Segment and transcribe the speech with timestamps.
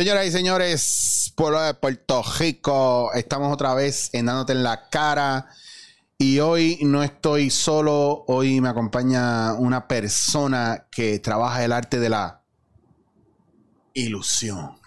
[0.00, 5.48] Señoras y señores, pueblo de Puerto Rico, estamos otra vez en Dándote en la cara.
[6.16, 12.08] Y hoy no estoy solo, hoy me acompaña una persona que trabaja el arte de
[12.08, 12.40] la
[13.92, 14.78] ilusión.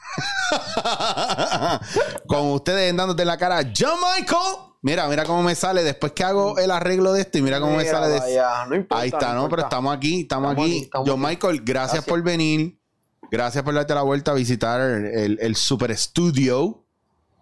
[2.28, 4.74] Con ustedes en Dándote en la cara, John Michael.
[4.82, 7.74] Mira, mira cómo me sale después que hago el arreglo de esto y mira cómo
[7.74, 9.42] me Mira, sale de vaya, no importa, Ahí está, no ¿no?
[9.42, 9.66] Pero importa.
[9.68, 10.78] estamos aquí, estamos, Estamos aquí.
[10.78, 11.36] aquí, estamos John aquí.
[11.36, 12.06] Michael, gracias, Gracias.
[12.06, 12.83] por venir.
[13.34, 16.86] Gracias por darte la vuelta a visitar el, el Super Studio.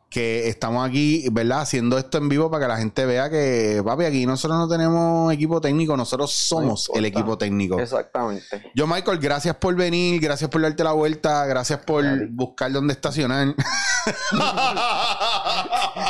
[0.10, 1.60] Que estamos aquí, ¿verdad?
[1.62, 5.34] Haciendo esto en vivo para que la gente vea que, papi, aquí nosotros no tenemos
[5.34, 7.78] equipo técnico, nosotros somos el equipo técnico.
[7.78, 8.72] Exactamente.
[8.74, 13.48] Yo, Michael, gracias por venir, gracias por darte la vuelta, gracias por buscar dónde estacionar.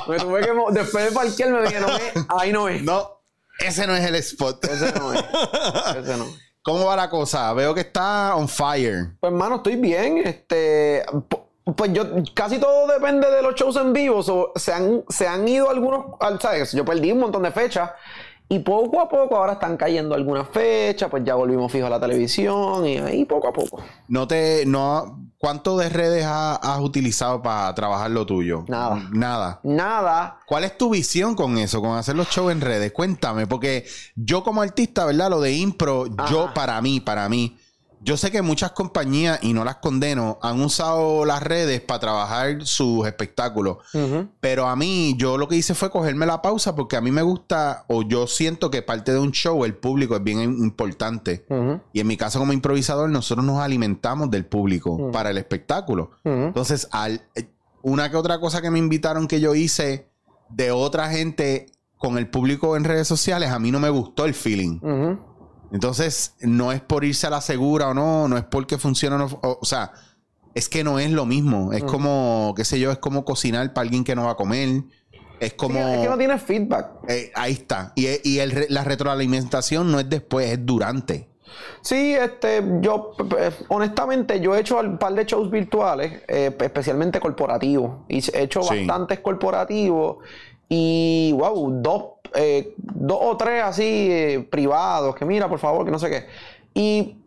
[0.07, 2.83] Me tuve que después de parquear me dije, no ve, ahí no es.
[2.83, 3.19] no,
[3.59, 4.63] ese no es el spot.
[4.65, 5.23] Ese no es.
[5.97, 6.50] Ese no es.
[6.63, 7.51] ¿Cómo va la cosa?
[7.53, 9.15] Veo que está on fire.
[9.19, 10.19] Pues hermano, estoy bien.
[10.19, 11.03] Este,
[11.75, 12.03] pues yo
[12.35, 14.21] casi todo depende de los shows en vivo.
[14.21, 16.71] so, se, han, se han ido algunos, al- ¿sabes?
[16.73, 17.89] Yo perdí un montón de fechas.
[18.51, 21.99] Y poco a poco ahora están cayendo algunas fechas, pues ya volvimos fijo a la
[22.01, 23.81] televisión y ahí poco a poco.
[24.09, 28.65] No te, no, ¿cuánto de redes ha- has utilizado para trabajar lo tuyo?
[28.67, 29.01] Nada.
[29.13, 29.59] Nada.
[29.63, 30.39] Nada.
[30.45, 32.91] ¿Cuál es tu visión con eso, con hacer los shows en redes?
[32.91, 33.85] Cuéntame, porque
[34.17, 35.29] yo como artista, ¿verdad?
[35.29, 37.57] Lo de impro, yo para mí, para mí,
[38.03, 42.65] yo sé que muchas compañías, y no las condeno, han usado las redes para trabajar
[42.65, 43.77] sus espectáculos.
[44.39, 47.21] Pero a mí, yo lo que hice fue cogerme la pausa porque a mí me
[47.21, 51.45] gusta, o yo siento que parte de un show, el público es bien importante.
[51.93, 56.11] Y en mi caso, como improvisador, nosotros nos alimentamos del público para el espectáculo.
[56.23, 57.49] Entonces, al, eh,
[57.83, 60.09] una que otra cosa que me invitaron que yo hice
[60.49, 64.33] de otra gente con el público en redes sociales, a mí no me gustó el
[64.33, 64.79] feeling.
[65.71, 69.19] Entonces, no es por irse a la segura o no, no es porque funciona o
[69.19, 69.25] no.
[69.41, 69.91] O, o sea,
[70.53, 71.71] es que no es lo mismo.
[71.73, 71.87] Es Mm.
[71.87, 74.83] como, qué sé yo, es como cocinar para alguien que no va a comer.
[75.39, 75.75] Es como.
[75.75, 76.87] Sí, es que no tiene feedback.
[77.07, 77.93] eh, ahí está.
[77.95, 81.29] Y, y el la retroalimentación no es después, es durante.
[81.81, 87.19] Sí, este, yo, eh, honestamente, yo he hecho un par de shows virtuales, eh, especialmente
[87.19, 88.05] corporativos.
[88.07, 88.85] Y he hecho Sí.
[88.85, 90.17] bastantes corporativos
[90.73, 95.91] y, wow, dos, eh, dos o tres así eh, privados, que mira, por favor, que
[95.91, 96.27] no sé qué.
[96.73, 97.17] Y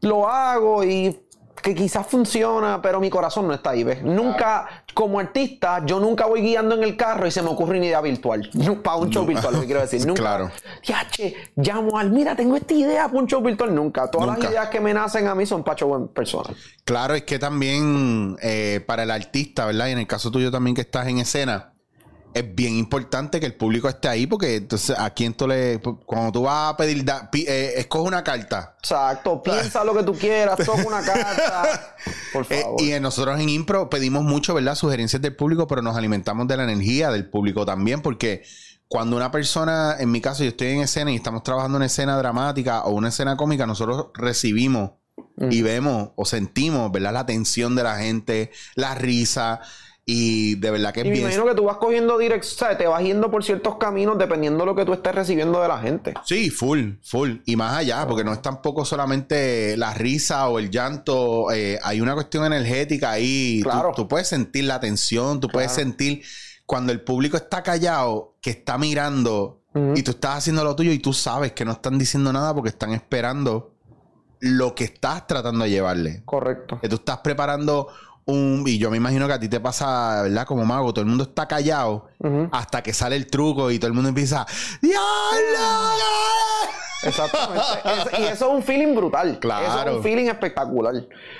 [0.00, 1.20] lo hago y
[1.62, 4.02] que quizás funciona, pero mi corazón no está ahí, ¿ves?
[4.02, 7.84] Nunca, como artista, yo nunca voy guiando en el carro y se me ocurre una
[7.86, 8.48] idea virtual.
[8.82, 9.28] Para un show No.
[9.28, 10.00] virtual, lo que quiero decir.
[10.06, 10.22] Nunca.
[10.22, 10.50] Claro.
[10.82, 13.74] Yache, llamo al, mira, tengo esta idea para un show virtual.
[13.74, 14.10] Nunca.
[14.10, 14.40] Todas Nunca.
[14.44, 16.48] las ideas que me nacen a mí son para show en persona.
[16.86, 19.88] Claro, es que también eh, para el artista, ¿verdad?
[19.88, 21.74] Y en el caso tuyo también que estás en escena,
[22.38, 25.80] es bien importante que el público esté ahí porque entonces a quién tú le...
[26.04, 27.04] Cuando tú vas a pedir...
[27.04, 28.76] da- pi- eh, escoge una carta.
[28.78, 29.42] Exacto.
[29.42, 31.96] Piensa lo que tú quieras, toca una carta.
[32.32, 32.82] Por Eh, favor.
[32.82, 34.74] y eh, nosotros en Impro pedimos mucho, ¿verdad?
[34.74, 38.44] Sugerencias del público, pero nos alimentamos de la energía del público también, porque
[38.88, 42.16] cuando una persona, en mi caso, yo estoy en escena y estamos trabajando una escena
[42.16, 44.92] dramática o una escena cómica, nosotros recibimos
[45.50, 47.12] y vemos o sentimos, ¿verdad?
[47.12, 49.60] La tensión de la gente, la risa
[50.08, 51.24] y de verdad que es Y me bien.
[51.26, 52.78] imagino que tú vas cogiendo dirección, ¿sabes?
[52.78, 55.80] Te vas yendo por ciertos caminos dependiendo de lo que tú estés recibiendo de la
[55.80, 56.14] gente.
[56.24, 57.38] Sí, full, full.
[57.44, 61.50] Y más allá, porque no es tampoco solamente la risa o el llanto.
[61.52, 63.60] eh, hay una cuestión energética ahí.
[63.64, 63.92] Claro.
[63.96, 66.22] Tú, puedes sentir la tensión, tú puedes sentir
[66.66, 69.62] cuando el público está callado, que está mirando
[69.94, 72.70] y tú estás haciendo lo tuyo y tú sabes que no están diciendo nada porque
[72.70, 73.74] están esperando
[74.40, 76.22] lo que estás tratando de llevarle.
[76.24, 76.78] Correcto.
[76.80, 77.88] Que tú estás preparando
[78.26, 78.64] un...
[78.66, 80.46] Y yo me imagino que a ti te pasa, ¿verdad?
[80.46, 82.08] Como mago, todo el mundo está callado
[82.52, 84.46] hasta que sale el truco y todo el mundo empieza...
[84.82, 85.00] ¡Diablo!
[87.02, 87.62] Exactamente.
[88.12, 89.38] Es- y eso es un feeling brutal.
[89.38, 89.66] Claro.
[89.66, 90.94] Eso es un feeling espectacular.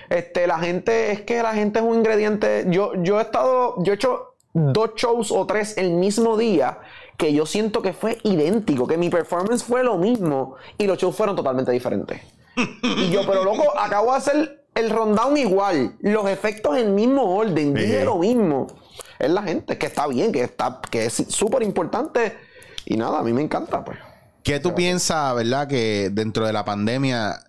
[0.08, 2.66] Este, la gente, es que la gente es un ingrediente.
[2.68, 6.78] Yo, yo he estado, yo he hecho dos shows o tres el mismo día
[7.16, 11.16] que yo siento que fue idéntico, que mi performance fue lo mismo y los shows
[11.16, 12.20] fueron totalmente diferentes.
[12.82, 17.74] y yo, pero loco, acabo de hacer el rundown igual, los efectos en mismo orden,
[17.74, 18.04] dije Sí.
[18.04, 18.66] lo mismo.
[19.18, 22.36] Es la gente, que está bien, que está, que es súper importante.
[22.84, 23.98] Y nada, a mí me encanta, pues.
[24.42, 27.40] ¿Qué tú piensas, verdad, que dentro de la pandemia,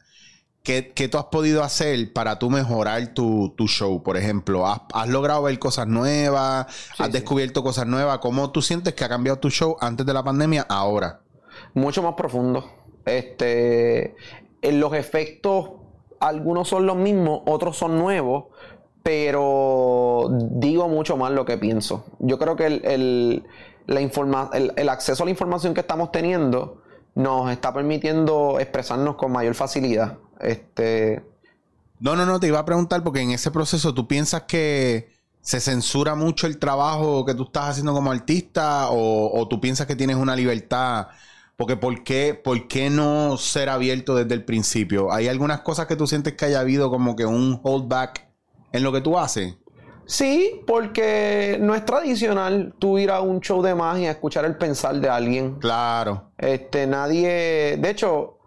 [0.64, 4.02] ¿qué, qué tú has podido hacer para tú mejorar tu, tu show?
[4.02, 6.66] Por ejemplo, ¿has, has logrado ver cosas nuevas?
[6.98, 7.12] ¿Has sí.
[7.12, 8.18] descubierto cosas nuevas?
[8.20, 11.22] ¿Cómo tú sientes que ha cambiado tu show antes de la pandemia ahora?
[11.74, 12.70] mucho más profundo.
[13.06, 14.16] Este,
[14.62, 15.70] en los efectos,
[16.20, 18.46] algunos son los mismos, otros son nuevos,
[19.04, 22.06] pero digo mucho más lo que pienso.
[22.20, 23.44] Yo creo que el, el-
[23.88, 26.82] la informa- el- el acceso a la información que estamos teniendo
[27.16, 30.18] nos está permitiendo expresarnos con mayor facilidad.
[30.40, 31.24] Este,
[32.00, 35.10] No, no, no, te iba a preguntar porque en ese proceso tú piensas que
[35.42, 39.88] se censura mucho el trabajo que tú estás haciendo como artista o, o tú piensas
[39.88, 41.08] que tienes una libertad.
[41.58, 45.12] Porque ¿por qué, ¿por qué no ser abierto desde el principio?
[45.12, 48.28] ¿Hay algunas cosas que tú sientes que haya habido como que un holdback
[48.72, 49.56] en lo que tú haces?
[50.06, 54.56] Sí, porque no es tradicional tú ir a un show de magia a escuchar el
[54.56, 55.56] pensar de alguien.
[55.56, 56.32] Claro.
[56.38, 57.76] Este, nadie.
[57.78, 58.38] De hecho,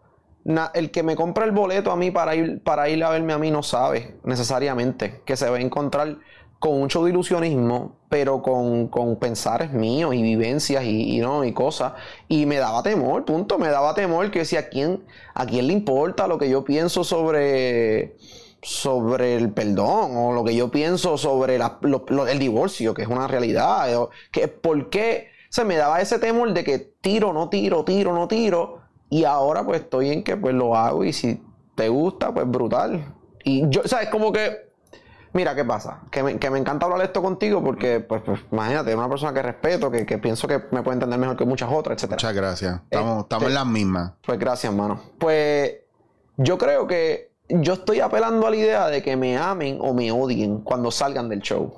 [0.45, 3.33] na- el que me compra el boleto a mí para ir, para ir a verme
[3.33, 6.17] a mí no sabe necesariamente que se va a encontrar
[6.61, 11.53] con un show de ilusionismo, pero con, con pensares míos y vivencias y, no y
[11.53, 11.93] cosas.
[12.29, 13.57] Y me daba temor, punto.
[13.57, 17.05] Me daba temor que si a quién, a quién le importa lo que yo pienso
[17.05, 18.17] sobre
[18.63, 23.97] sobre el perdón o lo que yo pienso sobre el divorcio, que es una realidad.
[23.97, 28.13] o que, ¿Por qué se me daba ese temor de que tiro, no tiro, tiro,
[28.13, 28.81] no tiro?
[29.09, 31.41] Y ahora pues estoy en que pues lo hago y si
[31.77, 33.15] te gusta, pues brutal.
[33.45, 34.09] Y yo, ¿sabes?
[34.09, 34.70] Como que,
[35.33, 36.01] mira, ¿qué pasa?
[36.11, 39.43] Que me, que me encanta hablar esto contigo porque, pues, pues imagínate, una persona que
[39.43, 42.17] respeto, que, que pienso que me puede entender mejor que muchas otras, etcétera.
[42.17, 42.81] Muchas gracias.
[42.85, 44.13] Estamos, Este- estamos en las mismas.
[44.25, 45.01] Pues gracias, mano.
[45.19, 45.75] Pues
[46.37, 50.11] yo creo que yo estoy apelando a la idea de que me amen o me
[50.13, 51.75] odien cuando salgan del show.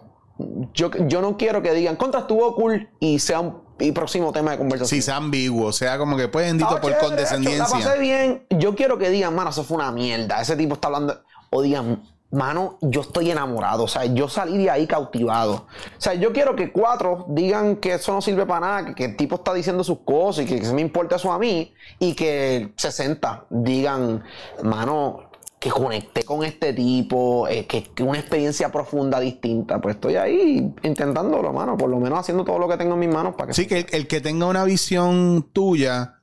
[0.75, 4.53] Yo, yo no quiero que digan, contra estuvo cool y sea un y próximo tema
[4.53, 4.97] de conversación.
[5.01, 7.67] Si sea ambiguo, sea como que pues bendito Estaba por chévere, La condescendencia.
[7.87, 8.47] pasé bien.
[8.51, 10.41] Yo quiero que digan, mano, eso fue una mierda.
[10.41, 11.21] Ese tipo está hablando.
[11.51, 12.03] O digan,
[12.33, 13.85] mano, yo estoy enamorado.
[13.85, 15.55] O sea, yo salí de ahí cautivado.
[15.55, 19.05] O sea, yo quiero que cuatro digan que eso no sirve para nada, que, que
[19.05, 21.73] el tipo está diciendo sus cosas y que, que me importa eso a mí.
[21.99, 24.25] Y que 60 digan,
[24.63, 25.31] mano,
[25.61, 29.81] que conecté con este tipo, eh, que, que una experiencia profunda, distinta.
[29.81, 31.77] Pues estoy ahí intentándolo, mano.
[31.77, 33.81] Por lo menos haciendo todo lo que tengo en mis manos para que Sí, que
[33.81, 36.23] el, el que tenga una visión tuya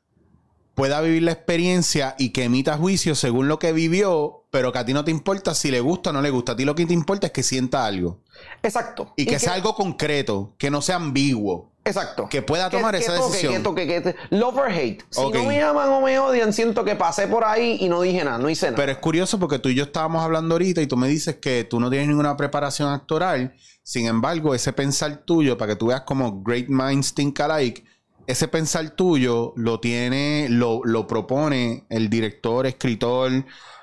[0.73, 4.85] pueda vivir la experiencia y que emita juicio según lo que vivió, pero que a
[4.85, 6.53] ti no te importa si le gusta o no le gusta.
[6.53, 8.19] A ti lo que te importa es que sienta algo.
[8.63, 9.13] Exacto.
[9.15, 11.71] Y, que, sea algo concreto, que no sea ambiguo.
[11.85, 12.27] Exacto.
[12.29, 13.53] Que pueda tomar esa toque, decisión.
[13.53, 15.03] Que toque, que te- Love or hate.
[15.09, 18.23] Si no me aman o me odian, siento que pasé por ahí y no dije
[18.23, 18.77] nada, no hice nada.
[18.77, 21.63] Pero es curioso porque tú y yo estábamos hablando ahorita y tú me dices que
[21.63, 23.53] tú no tienes ninguna preparación actoral.
[23.83, 27.83] Sin embargo, ese pensar tuyo, para que tú veas como Great Minds Think Alike,
[28.31, 33.31] ese pensar tuyo lo tiene, lo, lo propone el director, escritor,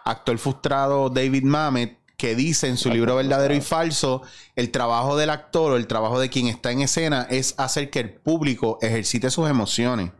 [0.04, 4.22] actor frustrado David Mamet, que dice en su libro Verdadero y Falso,
[4.54, 8.00] el trabajo del actor o el trabajo de quien está en escena es hacer que
[8.00, 10.12] el público ejercite sus emociones.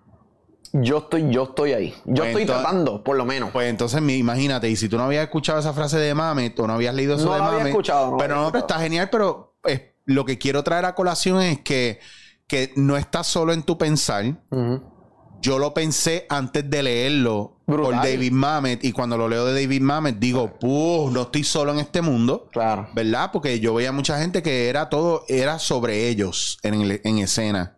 [0.72, 1.94] yo estoy, yo estoy ahí.
[2.04, 3.50] Yo Pues estoy entonces- tratando, por lo menos.
[3.50, 6.74] Pues entonces, imagínate, y si tú no habías escuchado esa frase de Mamet o no
[6.74, 8.66] habías leído eso No de Mamet, escuchado, no pero no, pero escuchado.
[8.66, 11.98] está genial, pero eh, lo que quiero traer a colación es que,
[12.46, 14.24] que no estás solo en tu pensar.
[15.42, 17.84] Yo lo pensé antes de leerlo Brutal.
[17.84, 21.72] por David Mamet y cuando lo leo de David Mamet digo, "Puh, no estoy solo
[21.72, 22.88] en este mundo." Claro.
[22.94, 23.30] ¿Verdad?
[23.32, 27.76] Porque yo veía mucha gente que era todo, era sobre ellos en, en escena.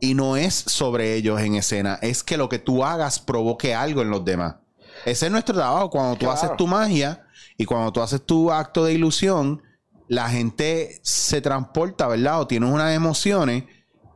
[0.00, 4.02] Y no es sobre ellos en escena, es que lo que tú hagas provoque algo
[4.02, 4.56] en los demás.
[5.04, 5.90] Ese es nuestro trabajo.
[5.90, 6.32] Cuando tú Claro.
[6.34, 7.24] haces tu magia
[7.56, 9.62] y cuando tú haces tu acto de ilusión,
[10.08, 12.40] la gente se transporta, ¿verdad?
[12.40, 13.64] O tienes unas emociones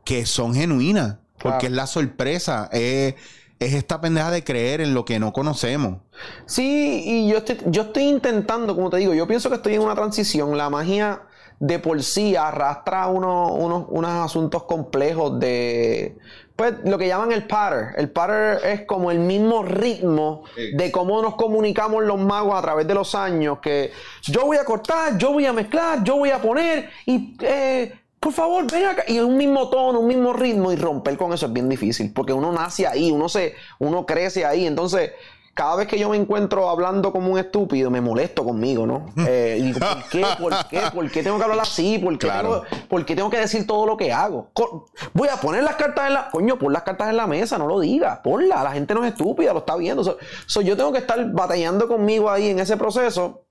[0.03, 1.17] que son genuinas.
[1.41, 3.15] Porque es la sorpresa, es,
[3.59, 5.97] es esta pendeja de creer en lo que no conocemos.
[6.45, 9.81] Sí, y yo estoy, yo estoy intentando, como te digo, yo pienso que estoy en
[9.81, 10.57] una transición.
[10.57, 11.23] La magia
[11.59, 16.17] de por sí arrastra unos, unos, unos asuntos complejos de,
[16.55, 17.93] pues, lo que llaman el pattern.
[17.97, 22.87] El pattern es como el mismo ritmo de cómo nos comunicamos los magos a través
[22.87, 23.91] de los años, que
[24.23, 27.93] yo voy a cortar, yo voy a mezclar, yo voy a poner, y eh,
[28.23, 29.03] por favor, ven acá.
[29.07, 32.33] Y un mismo tono, un mismo ritmo, y romper con eso es bien difícil, porque
[32.33, 34.65] uno nace ahí, uno se, uno crece ahí.
[34.65, 35.11] Entonces,
[35.53, 39.05] cada vez que yo me encuentro hablando como un estúpido, me molesto conmigo, ¿no?
[39.27, 40.25] Eh, y digo, ¿por qué?
[40.39, 40.81] ¿Por qué?
[40.93, 41.99] ¿Por qué tengo que hablar así?
[41.99, 42.63] ¿Por qué, Claro.
[42.69, 44.47] tengo, por qué tengo que decir todo lo que hago?
[44.53, 46.29] Co- Voy a poner las cartas en la...
[46.31, 48.19] Coño, pon las cartas en la mesa, no lo digas.
[48.23, 50.03] Ponla, la gente no es estúpida, lo está viendo.
[50.03, 53.41] So- so, yo tengo que estar batallando conmigo ahí en ese proceso.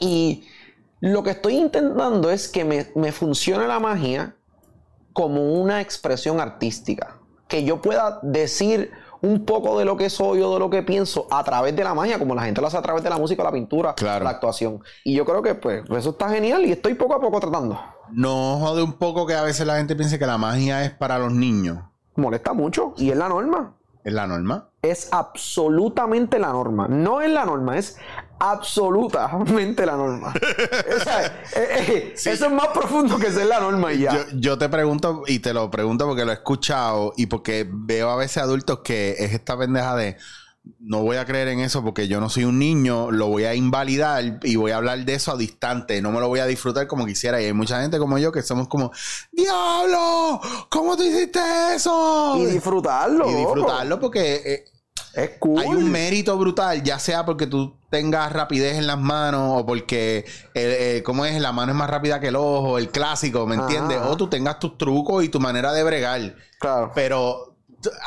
[0.00, 0.42] Y
[1.00, 4.34] lo que estoy intentando es que me, me funcione la magia
[5.12, 7.18] como una expresión artística.
[7.48, 8.90] Que yo pueda decir
[9.22, 11.94] un poco de lo que soy o de lo que pienso a través de la
[11.94, 14.24] magia, como la gente lo hace a través de la música, la pintura, Claro.
[14.24, 14.82] la actuación.
[15.04, 17.80] Y yo creo que pues eso está genial y estoy poco a poco tratando.
[18.12, 21.18] No jode un poco que a veces la gente piense que la magia es para
[21.18, 21.78] los niños.
[22.14, 23.74] Molesta mucho y es la norma.
[24.04, 24.68] ¿Es la norma?
[24.82, 26.86] Es absolutamente la norma.
[26.88, 27.98] No es la norma, es
[28.38, 30.34] absolutamente la norma.
[30.34, 31.32] O sea, eh,
[31.88, 34.12] eh, Eso es más profundo que ser la norma y ya.
[34.12, 38.10] Yo, yo te pregunto, y te lo pregunto porque lo he escuchado y porque veo
[38.10, 40.16] a veces adultos que es esta pendeja de
[40.80, 43.54] no voy a creer en eso porque yo no soy un niño, lo voy a
[43.54, 46.86] invalidar y voy a hablar de eso a distante, no me lo voy a disfrutar
[46.86, 47.40] como quisiera.
[47.40, 48.90] Y hay mucha gente como yo que somos como,
[49.30, 50.40] ¡Diablo!
[50.68, 51.40] ¿Cómo tú hiciste
[51.74, 52.36] eso?
[52.38, 53.30] Y disfrutarlo.
[53.30, 54.64] Y disfrutarlo porque eh,
[55.16, 55.60] es cool.
[55.60, 60.26] hay un mérito brutal, ya sea porque tú tengas rapidez en las manos o porque,
[60.54, 61.40] eh, ¿cómo es?
[61.40, 63.98] La mano es más rápida que el ojo, el clásico, ¿me entiendes?
[63.98, 64.10] Ajá.
[64.10, 66.36] O tú tengas tus trucos y tu manera de bregar.
[66.58, 66.92] Claro.
[66.94, 67.55] Pero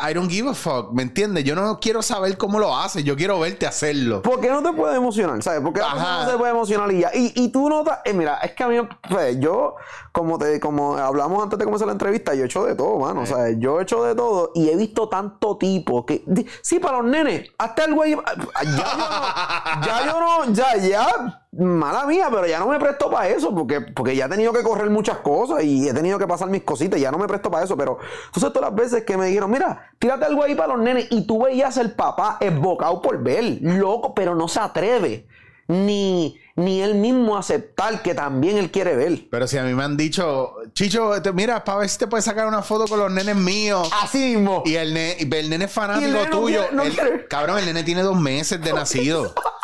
[0.01, 1.43] I don't give a fuck, ¿me entiendes?
[1.43, 4.21] Yo no quiero saber cómo lo haces, yo quiero verte hacerlo.
[4.21, 5.41] ¿Por qué no te puede emocionar?
[5.43, 5.61] ¿Sabes?
[5.61, 6.23] Porque Ajá.
[6.25, 7.11] no se puede emocionar y ya.
[7.13, 8.77] Y, y tú notas, eh, mira, es que a mí,
[9.09, 9.75] pues, yo,
[10.11, 13.21] como te, como hablamos antes de comenzar la entrevista, yo he hecho de todo, mano.
[13.21, 16.23] O sea, yo he hecho de todo y he visto tanto tipo que.
[16.61, 18.15] Sí, para los nenes, hasta algo ahí.
[18.15, 23.09] Ya yo no, ya yo no, ya, ya, mala mía, pero ya no me presto
[23.09, 26.27] para eso, porque, porque ya he tenido que correr muchas cosas y he tenido que
[26.27, 27.75] pasar mis cositas, ya no me presto para eso.
[27.75, 31.07] Pero entonces todas las veces que me dijeron, mira, tírate algo ahí para los nenes,
[31.09, 35.25] y tú veías el papá esbocado por ver, loco, pero no se atreve.
[35.67, 39.27] Ni, ni él mismo aceptar que también él quiere ver.
[39.29, 42.25] Pero si a mí me han dicho, Chicho, te- mira, para ver si te puedes
[42.25, 43.87] sacar una foto con los nenes míos.
[44.01, 44.63] Así mismo.
[44.65, 46.59] Y el, ne- el nene es fanático el nene no tuyo.
[46.69, 47.27] quiere- no El-.
[47.27, 49.31] Cabrón, el nene tiene dos meses de nacido.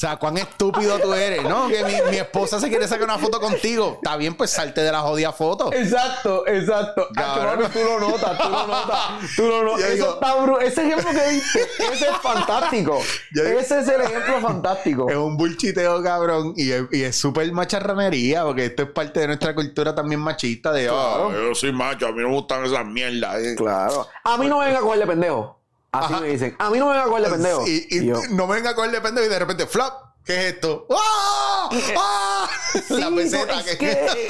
[0.00, 1.68] O sea, cuán estúpido tú eres, ¿no?
[1.68, 3.98] Que mi, mi esposa se quiere sacar una foto contigo.
[4.02, 5.70] Está bien, pues salte de la jodida foto.
[5.74, 7.06] Exacto, exacto.
[7.14, 8.98] Hacho, papi, tú lo notas, tú lo notas,
[9.36, 9.80] tú lo notas.
[9.84, 11.60] Eso digo- está bru- Ese ejemplo que diste,
[11.92, 12.98] ese es fantástico.
[13.30, 15.10] Digo- ese es el ejemplo fantástico.
[15.10, 16.54] Es un bullchiteo, cabrón.
[16.56, 20.72] Y es y es súper macharranería, porque esto es parte de nuestra cultura también machista
[20.72, 21.28] de, Claro.
[21.30, 23.36] "Ah, yo soy macho, a mí no me gustan esas mierdas.
[23.42, 23.54] eh".
[23.54, 24.08] Claro.
[24.24, 25.59] A mí no me venga a cogerle pendejo.
[25.92, 26.54] Así me dicen.
[26.58, 27.66] A mí no me venga a pendejo.
[27.66, 29.92] Y, y Y yo, no me venga a coger de pendejo y de repente, flop,
[30.24, 30.86] ¿qué es esto?
[30.90, 31.68] ¡Ah!
[31.98, 32.48] ¡Ah!
[32.90, 34.26] la peseta no, es que...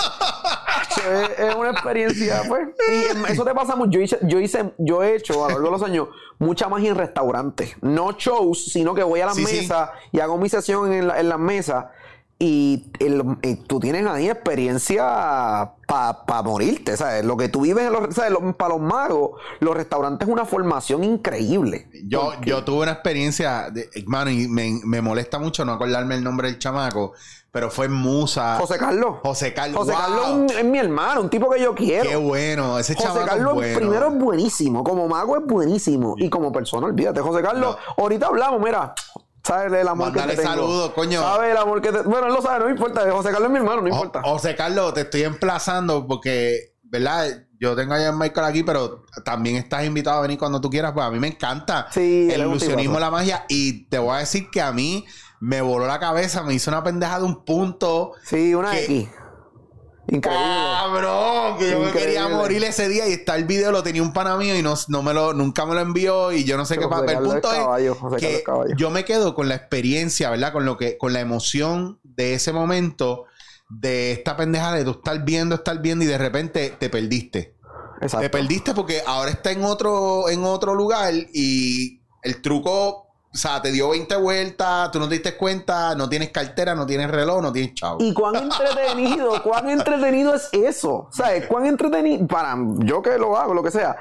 [1.38, 2.68] es, una experiencia, pues.
[2.90, 3.90] Y em, eso te pasa mucho.
[3.92, 6.90] Yo hice, yo hice, yo he hecho a lo largo de los años mucha magia
[6.90, 7.76] en restaurantes.
[7.82, 9.56] No shows, sino que voy a las Sí, sí.
[9.56, 11.86] mesas y hago mi sesión en, la- en las mesas.
[12.42, 17.22] Y, el- y tú tienes ahí experiencia para morirte, ¿sabes?
[17.22, 18.32] Lo que tú vives en los, ¿sabes?
[18.56, 21.90] para los magos, los restaurantes es una formación increíble.
[22.06, 26.24] Yo, yo tuve una experiencia, de, hermano, y me, me molesta mucho no acordarme el
[26.24, 27.12] nombre del chamaco,
[27.52, 28.56] pero fue Musa.
[28.58, 29.16] José Carlos.
[29.22, 29.76] José Carlos.
[29.76, 30.00] José wow.
[30.00, 32.08] Carlos es, mi hermano, un tipo que yo quiero.
[32.08, 33.78] Qué bueno, ese José chamaco Carlos es bueno.
[33.80, 38.62] primero es buenísimo, como mago es buenísimo y como persona, olvídate, José Carlos, ahorita hablamos,
[38.62, 38.94] mira,
[39.54, 40.54] sabes el amor Mándale que te tengo.
[40.54, 41.20] saludos, coño.
[41.20, 43.50] Sabes el amor que te Bueno, él lo sabe, no me importa, José Carlos es
[43.50, 44.22] mi hermano, no importa.
[44.22, 47.26] José Carlos, te estoy emplazando porque, ¿verdad?
[47.58, 50.92] Yo tengo a Jan Michael aquí, pero también estás invitado a venir cuando tú quieras,
[50.92, 54.48] pues a mí me encanta Sí, el ilusionismo, la magia, y te voy a decir
[54.50, 55.04] que a mí
[55.40, 58.12] me voló la cabeza, me hizo una pendeja de un punto.
[58.24, 59.08] Sí, una que- X.
[60.10, 60.44] Increíble.
[60.44, 64.12] Cabrón, que yo me quería morir ese día y está el video, lo tenía un
[64.12, 66.78] pana mío y no, no me lo, nunca me lo envió y yo no sé
[66.78, 67.12] qué pasa.
[67.12, 67.76] El punto
[68.16, 68.44] es que
[68.76, 70.52] yo me quedo con la experiencia, ¿verdad?
[70.52, 73.26] Con lo que, con la emoción de ese momento,
[73.68, 77.54] de esta pendeja de tú estar viendo, estar viendo y de repente te perdiste.
[78.00, 78.20] Exacto.
[78.20, 83.62] Te perdiste porque ahora está en otro, en otro lugar y el truco, o sea,
[83.62, 87.40] te dio 20 vueltas, tú no te diste cuenta, no tienes cartera, no tienes reloj,
[87.40, 87.98] no tienes chavo.
[88.00, 91.08] Y cuán entretenido, cuán entretenido es eso.
[91.12, 91.46] ¿Sabes?
[91.46, 93.96] Cuán entretenido, para yo que lo hago, lo que sea,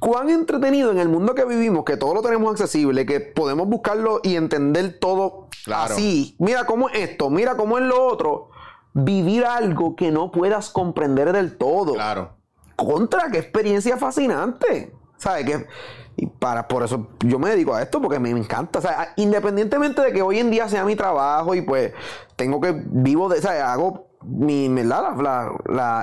[0.00, 4.20] cuán entretenido en el mundo que vivimos, que todo lo tenemos accesible, que podemos buscarlo
[4.22, 5.94] y entender todo Claro.
[5.94, 6.34] así.
[6.38, 8.50] Mira cómo es esto, mira cómo es lo otro.
[8.94, 11.94] Vivir algo que no puedas comprender del todo.
[11.94, 12.32] Claro.
[12.76, 14.92] Contra, qué experiencia fascinante.
[15.16, 15.46] ¿Sabes?
[15.46, 15.66] Que,
[16.16, 18.78] y para, por eso yo me dedico a esto, porque me, me encanta.
[18.78, 21.92] O sea, independientemente de que hoy en día sea mi trabajo y pues
[22.36, 23.62] tengo que vivo de, ¿sabes?
[23.62, 25.16] Hago mi, ¿verdad?
[25.16, 25.52] La, la-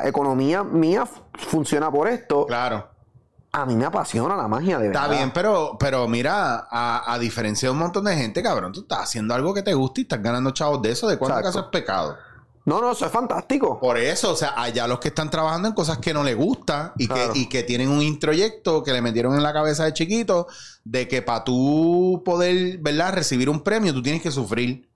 [0.01, 2.45] la economía mía funciona por esto.
[2.45, 2.87] Claro.
[3.53, 5.03] A mí me apasiona la magia de verdad.
[5.05, 8.81] Está bien, pero, pero mira, a, a diferencia de un montón de gente, cabrón, tú
[8.81, 11.07] estás haciendo algo que te gusta y estás ganando chavos de eso.
[11.09, 12.15] ¿De cuánto acaso es pecado?
[12.65, 13.79] No, no, eso es fantástico.
[13.79, 16.93] Por eso, o sea, allá los que están trabajando en cosas que no les gusta
[16.97, 17.33] y, Claro.
[17.33, 20.47] que, y que tienen un introyecto que le metieron en la cabeza de chiquito
[20.83, 24.87] de que para tú poder, ¿verdad?, recibir un premio, tú tienes que sufrir.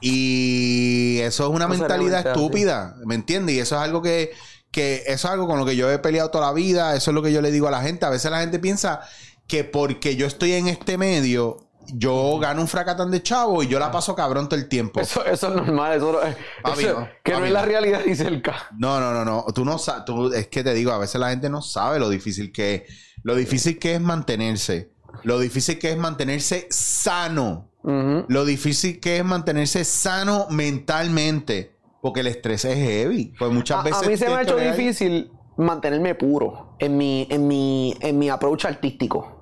[0.00, 3.54] Y eso es una No mentalidad estúpida, ¿me entiendes?
[3.56, 4.32] Y eso es algo que,
[4.70, 7.14] que eso es algo con lo que yo he peleado toda la vida, eso es
[7.14, 8.04] lo que yo le digo a la gente.
[8.04, 9.00] A veces la gente piensa
[9.46, 13.78] que porque yo estoy en este medio, yo gano un fracatán de chavo y yo
[13.78, 15.00] la paso cabrón todo el tiempo.
[15.00, 16.20] Eso, eso es normal, eso,
[16.62, 17.66] Papi, eso- no, que no es la no.
[17.66, 18.54] realidad ni cerca.
[18.78, 19.44] No, no, no, no.
[19.54, 20.04] Tú no sabes.
[20.04, 22.82] Tú, es que te digo, a veces la gente no sabe lo difícil que es.
[23.22, 24.92] Lo difícil que es mantenerse.
[25.22, 27.70] Lo difícil que es mantenerse sano.
[27.82, 31.72] Lo difícil que es mantenerse sano mentalmente.
[32.02, 33.32] Porque el estrés es heavy.
[33.38, 34.02] Pues muchas A, veces.
[34.02, 38.28] a mí se me ha hecho difícil mantenerme puro en mi, en mi, en mi
[38.28, 39.35] approach artístico.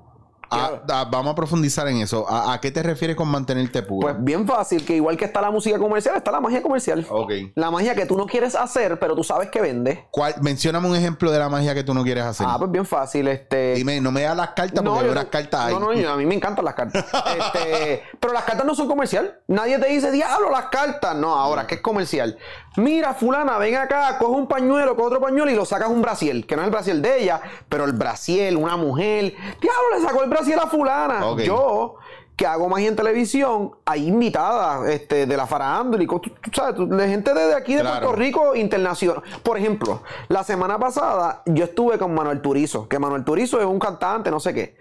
[0.54, 2.26] Ah, vamos a profundizar en eso.
[2.28, 4.06] ¿A, a qué te refieres con mantenerte puro?
[4.08, 7.06] Pues bien fácil, que igual que está la música comercial, está la magia comercial.
[7.08, 7.32] Ok.
[7.54, 10.06] La magia que tú no quieres hacer, pero tú sabes que vende.
[10.10, 12.46] ¿Cuál, mencióname un ejemplo de la magia que tú no quieres hacer.
[12.48, 13.28] Ah, pues bien fácil.
[13.28, 13.74] Este.
[13.74, 15.74] Dime, no me das las cartas porque yo unas cartas hay.
[15.74, 17.04] No, no, yo- a mí me encantan las cartas.
[17.34, 19.40] Este, pero las cartas no son comercial.
[19.48, 21.16] Nadie te dice, diablo, las cartas.
[21.16, 22.38] No, ahora, ¿qué es comercial?
[22.76, 26.44] Mira, fulana, ven acá, coge un pañuelo, coge otro pañuelo y lo sacas un brasiel,
[26.46, 29.34] que no es el brasiel de ella, pero el brasiel, una mujer.
[29.60, 31.20] Diablo, le sacó el brasiel a fulana.
[31.44, 31.94] Yo,
[32.36, 36.88] que hago magia en televisión, hay invitadas este, de la farándula tú, tú sabes, tú-
[36.88, 38.00] de gente de aquí de Claro.
[38.00, 39.22] Puerto Rico internacional.
[39.44, 43.78] Por ejemplo, la semana pasada yo estuve con Manuel Turizo, que Manuel Turizo es un
[43.78, 44.76] cantante, no sé qué.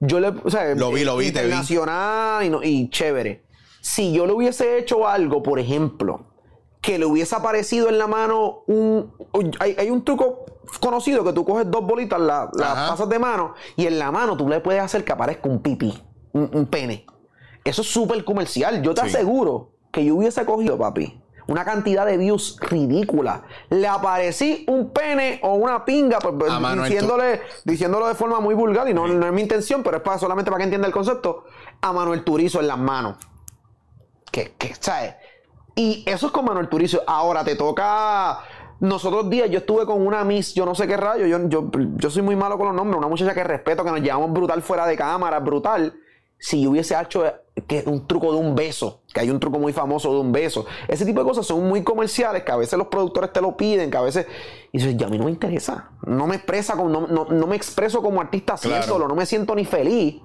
[0.00, 1.46] Yo le, o sea, Lo vi, lo vi, te vi.
[1.46, 3.42] internacional y, no- y chévere.
[3.80, 6.26] Si yo le hubiese hecho algo, por ejemplo,
[6.80, 9.12] que le hubiese aparecido en la mano un.
[9.60, 10.44] Hay, hay un truco
[10.80, 14.36] conocido que tú coges dos bolitas, la- las pasas de mano, y en la mano
[14.36, 17.06] tú le puedes hacer que aparezca un pipí, un, un pene.
[17.64, 18.82] Eso es súper comercial.
[18.82, 19.08] Yo te Sí.
[19.08, 23.42] aseguro que yo hubiese cogido, papi, una cantidad de views ridícula.
[23.70, 26.34] Le aparecí un pene o una pinga, pues,
[26.82, 30.18] diciéndole, diciéndolo de forma muy vulgar, y no, no es mi intención, pero es para,
[30.18, 31.44] solamente para que entienda el concepto,
[31.80, 33.16] a Manuel Turizo en las manos.
[34.30, 35.14] Que, que, ¿sabes?
[35.78, 37.02] Y eso es con Manuel Turizo.
[37.06, 38.40] Ahora te toca.
[38.80, 42.10] Nosotros días, yo estuve con una Miss, yo no sé qué rayo, yo, yo, yo
[42.10, 44.86] soy muy malo con los nombres, una muchacha que respeto, que nos llevamos brutal fuera
[44.86, 45.94] de cámara, brutal.
[46.38, 47.24] Si yo hubiese hecho
[47.66, 50.64] que un truco de un beso, que hay un truco muy famoso de un beso,
[50.86, 53.90] ese tipo de cosas son muy comerciales, que a veces los productores te lo piden,
[53.90, 54.26] que a veces.
[54.70, 55.90] Y dices, ya a mí no me interesa.
[56.06, 58.76] No me expresa como, no, no- no me expreso como artista Claro.
[58.78, 60.22] haciéndolo, no me siento ni feliz.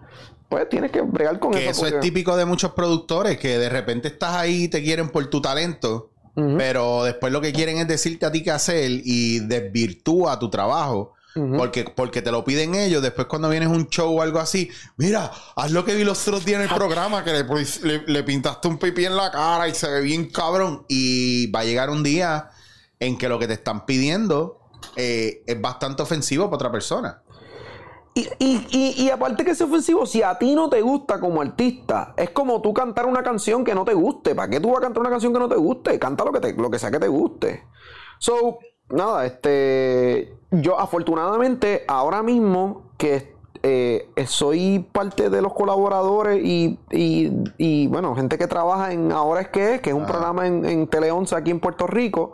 [0.54, 1.86] Pues tienes que bregar con Que eso.
[1.88, 5.26] eso es típico de muchos productores que de repente estás ahí y te quieren por
[5.28, 10.38] tu talento, pero después lo que quieren es decirte a ti qué hacer y desvirtúa
[10.40, 11.14] tu trabajo.
[11.58, 13.02] Porque, porque te lo piden ellos.
[13.02, 16.46] Después, cuando vienes un show o algo así, mira, haz lo que vi los otros
[16.46, 19.68] días en el programa, que le, pus- le- le pintaste un pipí en la cara
[19.68, 20.86] y se ve bien cabrón.
[20.88, 22.52] Y va a llegar un día
[23.00, 24.60] en que lo que te están pidiendo
[24.96, 27.23] eh, es bastante ofensivo para otra persona.
[28.16, 31.42] Y, y- y- y aparte que es ofensivo, si a ti no te gusta como
[31.42, 34.36] artista, es como tú cantar una canción que no te guste.
[34.36, 35.98] ¿Para qué tú vas a cantar una canción que no te guste?
[35.98, 37.64] Canta lo que, te- lo que sea que te guste.
[38.20, 40.36] So, nada, este.
[40.52, 48.14] Yo afortunadamente ahora mismo que eh, soy parte de los colaboradores y, y- y, bueno,
[48.16, 51.10] gente que trabaja en Ahora es que es, que es un programa en, en Tele
[51.12, 52.34] 11 aquí en Puerto Rico.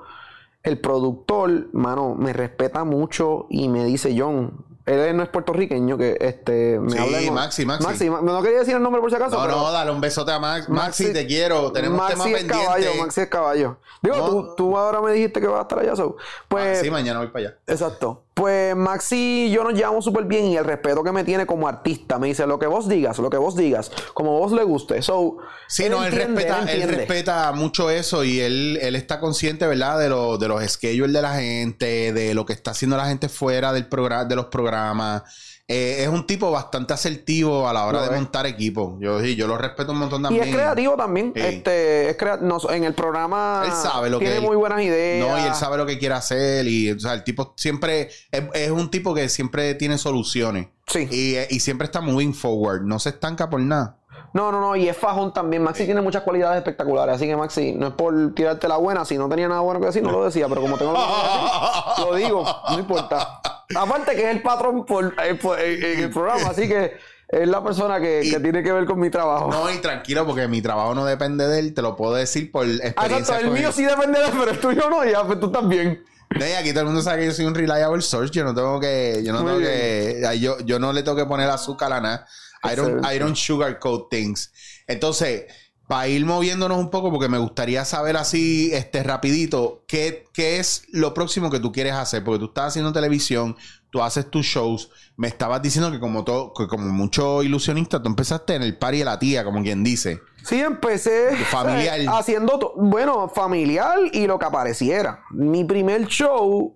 [0.64, 4.66] El productor, mano, me respeta mucho y me dice, John,
[4.98, 8.10] él no es puertorriqueño, que este me Sí, habla Maxi, Maxi.
[8.10, 9.36] Ma- no quería decir el nombre por si acaso.
[9.38, 10.70] No, pero no, dale un besote a Max.
[10.70, 11.72] Maxi, te quiero.
[11.72, 13.78] Tenemos Maxi temas es caballo, Maxi es caballo.
[14.02, 14.26] Digo, No.
[14.30, 16.16] tú, tú ahora me dijiste que vas a estar allá, so.
[16.48, 17.58] Pues, Ah, sí, mañana voy para allá.
[17.68, 18.24] Exacto.
[18.40, 21.68] Pues Maxi y yo nos llevamos súper bien y el respeto que me tiene como
[21.68, 25.02] artista me dice lo que vos digas, lo que vos digas, como vos le guste.
[25.02, 29.68] So, Sí, no, él entiende, respeta, él, respeta mucho eso y él, él está consciente,
[29.68, 30.00] ¿verdad?
[30.00, 33.28] De, lo, de los schedules de la gente, de lo que está haciendo la gente
[33.28, 35.24] fuera del programa, de los programas.
[35.72, 38.98] Eh, es un tipo bastante asertivo a la hora de montar equipo.
[39.00, 40.48] Yo sí, yo lo respeto un montón Y también.
[40.48, 41.32] es creativo también.
[41.36, 41.42] Sí.
[41.44, 44.82] Este, es crea- no, en el programa Él sabe lo que tiene él- muy buenas
[44.82, 45.28] ideas.
[45.30, 46.66] No, y él sabe lo que quiere hacer.
[46.68, 50.70] Y, o sea, el tipo siempre es, es un tipo que siempre tiene soluciones.
[50.88, 51.08] Sí.
[51.12, 52.82] Y, y siempre está moving forward.
[52.82, 53.99] No se estanca por nada.
[54.34, 55.64] No, no, no, y es fajón también.
[55.64, 57.16] Maxi tiene muchas cualidades espectaculares.
[57.16, 59.06] Así que, Maxi, no es por tirarte la buena.
[59.06, 60.48] Si no tenía nada bueno que decir, no lo decía.
[60.48, 63.42] Pero como tengo lo que decir, lo digo, no importa.
[63.76, 66.50] Aparte que es el patrón por, eh, por- en, en el programa.
[66.50, 66.94] Así que
[67.28, 69.50] es la persona que, Y- que tiene que ver con mi trabajo.
[69.52, 71.74] No, y tranquilo, porque mi trabajo no depende de él.
[71.74, 73.18] Te lo puedo decir por Ah, experiencia.
[73.36, 73.74] Exacto, el mío él.
[73.74, 75.04] sí depende de él, pero el tuyo no.
[75.06, 76.04] Ya, pues tú también.
[76.32, 78.32] Y aquí todo el mundo sabe que yo soy un reliable source.
[78.32, 79.22] Yo no tengo que.
[79.24, 80.22] Yo no tengo que.
[80.40, 82.28] Yo, yo no le tengo que poner azúcar a nada.
[82.64, 83.06] I don't.
[83.06, 84.52] I don't sugarcoat things.
[84.88, 85.46] Entonces,
[85.90, 90.84] para ir moviéndonos un poco, porque me gustaría saber así, este, rapidito, ¿qué, qué es
[90.92, 92.24] lo próximo que tú quieres hacer?
[92.24, 93.56] Porque tú estás haciendo televisión,
[93.90, 94.92] tú haces tus shows.
[95.18, 99.00] Me estabas diciendo que como todo, que como mucho ilusionista, tú empezaste en el party
[99.00, 100.20] de la tía, como quien dice.
[100.44, 102.00] Sí, empecé Familiar.
[102.00, 105.24] eh, haciendo, bueno, familiar y lo que apareciera.
[105.32, 106.76] Mi primer show,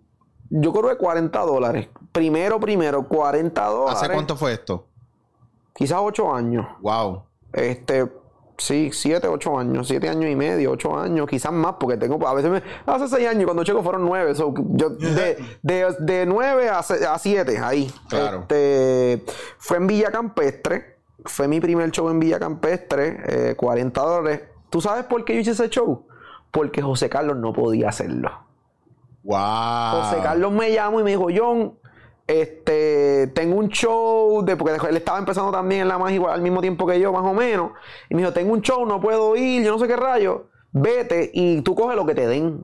[0.49, 1.87] yo creo que 40 dólares.
[2.11, 4.01] Primero, primero, 40 dólares.
[4.01, 4.87] ¿Hace cuánto fue esto?
[5.73, 6.67] Quizás 8 años.
[6.81, 7.23] Wow.
[7.51, 8.09] Este,
[8.57, 12.33] sí, 7, 8 años, 7 años y medio, 8 años, quizás más, porque tengo, a
[12.33, 16.25] veces me, hace 6 años y cuando checo fueron 9, so, yo, de, de, de
[16.25, 17.91] 9 a, 7, ahí.
[18.09, 18.41] Claro.
[18.41, 19.23] Este,
[19.57, 24.41] fue en Villa Campestre, fue mi primer show en Villa Campestre, eh, 40 dólares.
[24.69, 26.07] ¿Tú sabes por qué yo hice ese show?
[26.51, 28.31] Porque José Carlos no podía hacerlo.
[29.23, 30.01] Wow.
[30.01, 31.77] José Carlos me llamó y me dijo, John,
[32.27, 36.41] este, tengo un show, de, porque él estaba empezando también en la magia igual, al
[36.41, 37.71] mismo tiempo que yo, más o menos.
[38.09, 40.47] Y me dijo, tengo un show, no puedo ir, yo no sé qué rayo.
[40.71, 42.63] Vete y tú coge lo que te den.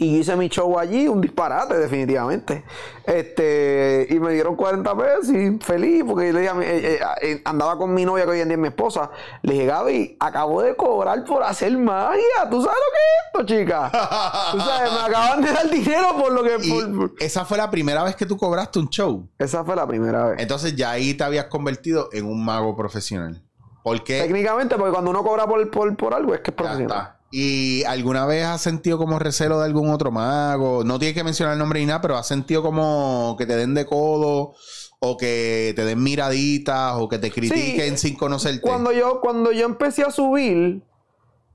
[0.00, 2.64] Y hice mi show allí, un disparate, definitivamente.
[3.04, 7.76] Este, y me dieron 40 pesos y feliz, porque le dije, eh, eh, eh, andaba
[7.76, 9.10] con mi novia, que hoy en día es mi esposa.
[9.42, 12.48] Le dije, Gaby, acabo de cobrar por hacer magia.
[12.50, 13.90] ¿Tú sabes lo que es esto, chica?
[14.52, 17.22] Tú sabes, me acaban de dar dinero por lo que.
[17.22, 19.28] Esa fue la primera vez que tú cobraste un show.
[19.38, 20.40] Esa fue la primera vez.
[20.40, 23.42] Entonces ya ahí te habías convertido en un mago profesional.
[23.82, 24.22] ¿Por qué?
[24.22, 27.19] Técnicamente, porque cuando uno cobra por, por, por algo es que es profesional.
[27.32, 30.82] ¿Y alguna vez has sentido como recelo de algún otro mago?
[30.82, 33.74] No tienes que mencionar el nombre ni nada, pero has sentido como que te den
[33.74, 34.54] de codo
[34.98, 38.60] o que te den miraditas o que te critiquen sin conocerte.
[38.60, 40.82] Cuando yo, cuando yo empecé a subir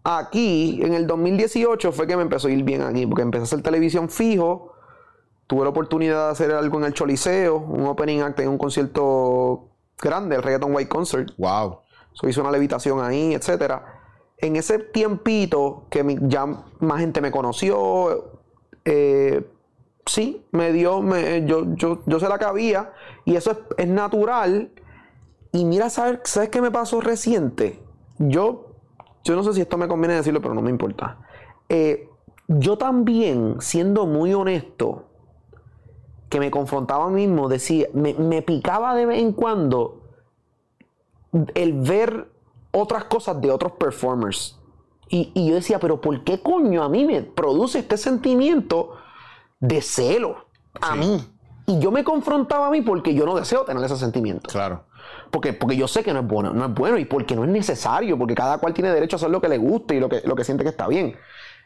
[0.06, 3.44] aquí, en el 2018, fue que me empezó a ir bien aquí, porque empecé a
[3.44, 4.72] hacer televisión fijo.
[5.46, 9.68] Tuve la oportunidad de hacer algo en el Choliseo, un opening act en un concierto
[10.02, 11.32] grande, el Reggaeton White Concert.
[11.38, 11.80] Wow.
[12.14, 14.05] So, hice una levitación ahí, etcétera
[14.38, 16.46] en ese tiempito que ya
[16.80, 18.40] más gente me conoció,
[18.84, 19.46] eh,
[20.06, 22.92] sí, me dio, me, yo, yo, yo se la cabía
[23.24, 24.72] y eso es, natural.
[25.52, 27.82] Y mira, ¿sabes, ¿sabes qué me pasó reciente?
[28.20, 28.76] Yo,
[29.24, 31.20] yo no sé si esto me conviene decirlo, pero no me importa.
[31.70, 32.10] Eh,
[32.48, 35.06] yo también, siendo muy honesto,
[36.30, 40.02] que me confrontaba a mí mismo, decía, me, me picaba de vez en cuando
[41.54, 42.35] el ver
[42.76, 44.60] otras cosas de otros performers.
[45.08, 48.98] Y, yo decía, pero ¿por qué coño a mí me produce este sentimiento
[49.60, 50.48] de celo
[50.82, 51.24] a mí?
[51.68, 54.50] Y yo me confrontaba a mí porque yo no deseo tener ese sentimiento.
[54.50, 54.84] Claro.
[55.32, 57.50] Porque, porque yo sé que no es bueno, no es bueno y porque no es
[57.50, 60.22] necesario, porque cada cual tiene derecho a hacer lo que le guste y lo que,
[60.26, 61.16] lo que siente que está bien.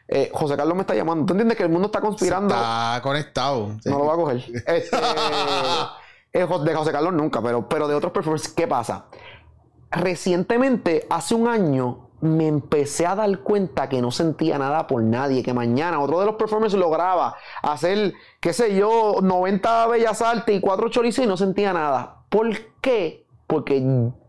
[0.06, 1.24] Eh, José Carlos me está llamando.
[1.24, 2.54] ¿Tú entiendes que el mundo está conspirando?
[2.54, 3.76] Está conectado.
[3.84, 4.44] No lo va a coger.
[4.66, 4.96] Este,
[6.32, 9.06] eh, de José Carlos nunca, pero, pero de otros performers, ¿qué pasa?
[9.90, 15.42] Recientemente, hace un año, me empecé a dar cuenta que no sentía nada por nadie,
[15.42, 20.60] que mañana otro de los performers lograba hacer, qué sé yo, 90 bellas artes y
[20.60, 22.24] 4 chorizos y no sentía nada.
[22.28, 22.50] ¿Por
[22.80, 23.26] qué?
[23.46, 23.82] Porque,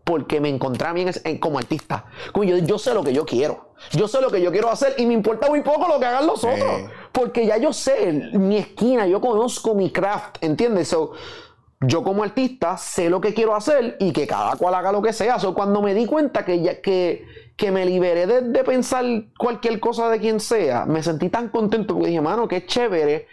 [0.04, 2.06] porque me encontraba bien como artista.
[2.32, 3.72] Como yo, yo sé lo que yo quiero.
[3.92, 6.26] Yo sé lo que yo quiero hacer y me importa muy poco lo que hagan
[6.26, 6.90] los otros.
[7.12, 10.88] Porque ya yo sé mi esquina, yo conozco mi craft, ¿entiendes?
[10.88, 11.12] So,
[11.82, 15.12] yo como artista sé lo que quiero hacer y que cada cual haga lo que
[15.12, 15.38] sea.
[15.38, 17.24] So, cuando me di cuenta que, ya, que,
[17.56, 19.04] que me liberé de, pensar
[19.36, 23.26] cualquier cosa de quien sea, me sentí tan contento porque dije, mano, qué chévere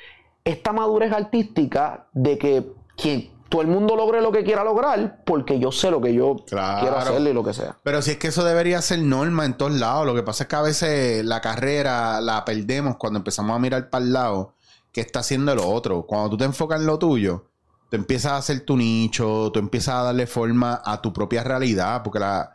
[0.44, 2.66] esta madurez artística de que,
[2.98, 6.38] que todo el mundo logre lo que quiera lograr porque yo sé lo que yo
[6.48, 7.78] quiero hacerle y lo que sea.
[7.84, 10.06] Pero si es que eso debería ser norma en todos lados.
[10.06, 13.90] Lo que pasa es que a veces la carrera la perdemos cuando empezamos a mirar
[13.90, 14.54] para el lado
[14.92, 16.04] que está haciendo lo otro.
[16.04, 17.49] Cuando tú te enfocas en lo tuyo
[17.90, 22.04] tú empiezas a hacer tu nicho, tú empiezas a darle forma a tu propia realidad,
[22.04, 22.54] porque la,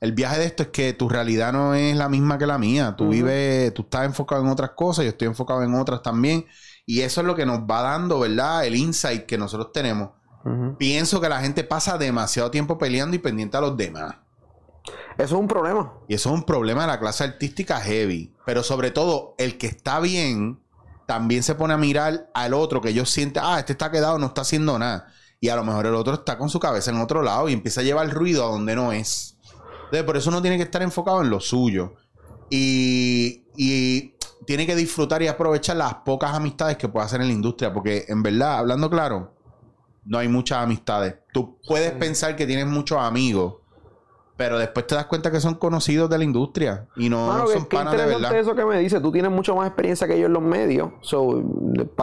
[0.00, 2.94] el viaje de esto es que tu realidad no es la misma que la mía.
[2.96, 6.44] Tú vives, tú estás enfocado en otras cosas, yo estoy enfocado en otras también.
[6.84, 8.66] Y eso es lo que nos va dando, ¿verdad?
[8.66, 10.10] El insight que nosotros tenemos.
[10.76, 14.16] Pienso que la gente pasa demasiado tiempo peleando y pendiente a los demás.
[15.16, 15.94] Eso es un problema.
[16.06, 18.34] Y eso es un problema de la clase artística heavy.
[18.44, 20.60] Pero sobre todo, el que está bien
[21.06, 24.26] también se pone a mirar al otro que ellos sienten, ah, este está quedado, no
[24.26, 25.08] está haciendo nada.
[25.40, 27.80] Y a lo mejor el otro está con su cabeza en otro lado y empieza
[27.80, 29.36] a llevar ruido a donde no es.
[29.84, 31.94] Entonces, por eso uno tiene que estar enfocado en lo suyo.
[32.50, 34.14] Y, y
[34.46, 37.72] tiene que disfrutar y aprovechar las pocas amistades que puede hacer en la industria.
[37.72, 39.34] Porque en verdad, hablando claro,
[40.04, 41.16] no hay muchas amistades.
[41.32, 43.56] Tú puedes pensar que tienes muchos amigos
[44.36, 47.96] pero después te das cuenta que son conocidos de la industria y no son panas
[47.96, 48.36] de verdad.
[48.36, 49.00] eso que me dice.
[49.00, 50.90] Tú tienes mucho más experiencia que yo en los medios.
[51.02, 51.42] So,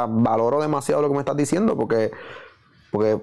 [0.07, 2.11] valoro demasiado lo que me estás diciendo porque,
[2.89, 3.19] porque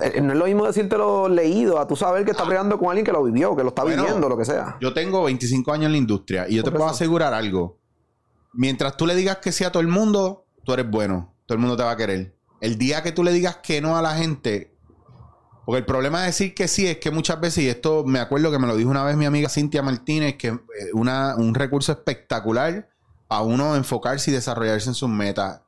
[0.00, 2.88] eh, no es lo mismo decirte lo leído a tú saber que estás peleando con
[2.88, 4.76] alguien que lo vivió, que lo está viviendo, lo que sea.
[4.80, 7.78] Yo tengo 25 años en la industria y yo te puedo asegurar algo.
[8.52, 11.34] Mientras tú le digas que sí a todo el mundo, tú eres bueno.
[11.46, 12.36] Todo el mundo te va a querer.
[12.60, 14.71] El día que tú le digas que no a la gente,
[15.64, 18.50] porque el problema de decir que sí es que muchas veces, y esto me acuerdo
[18.50, 21.92] que me lo dijo una vez mi amiga Cintia Martínez, que es eh, un recurso
[21.92, 22.88] espectacular
[23.28, 25.60] a uno enfocarse y desarrollarse en sus metas.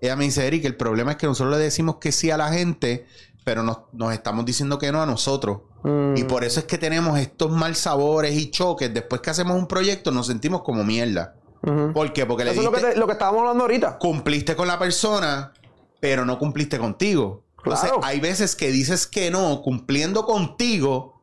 [0.00, 2.52] Ella me dice, Eric, el problema es que nosotros le decimos que sí a la
[2.52, 3.06] gente,
[3.44, 5.62] pero nos, estamos diciendo que no a nosotros.
[6.14, 8.92] Y por eso es que tenemos estos mal sabores y choques.
[8.92, 11.36] Después que hacemos un proyecto, nos sentimos como mierda.
[11.94, 12.26] ¿Por qué?
[12.26, 13.98] Porque le Eso es lo que estábamos hablando ahorita.
[13.98, 15.52] Cumpliste con la persona,
[16.00, 17.44] pero no cumpliste contigo.
[17.74, 21.14] Entonces, hay veces que dices que no, cumpliendo contigo,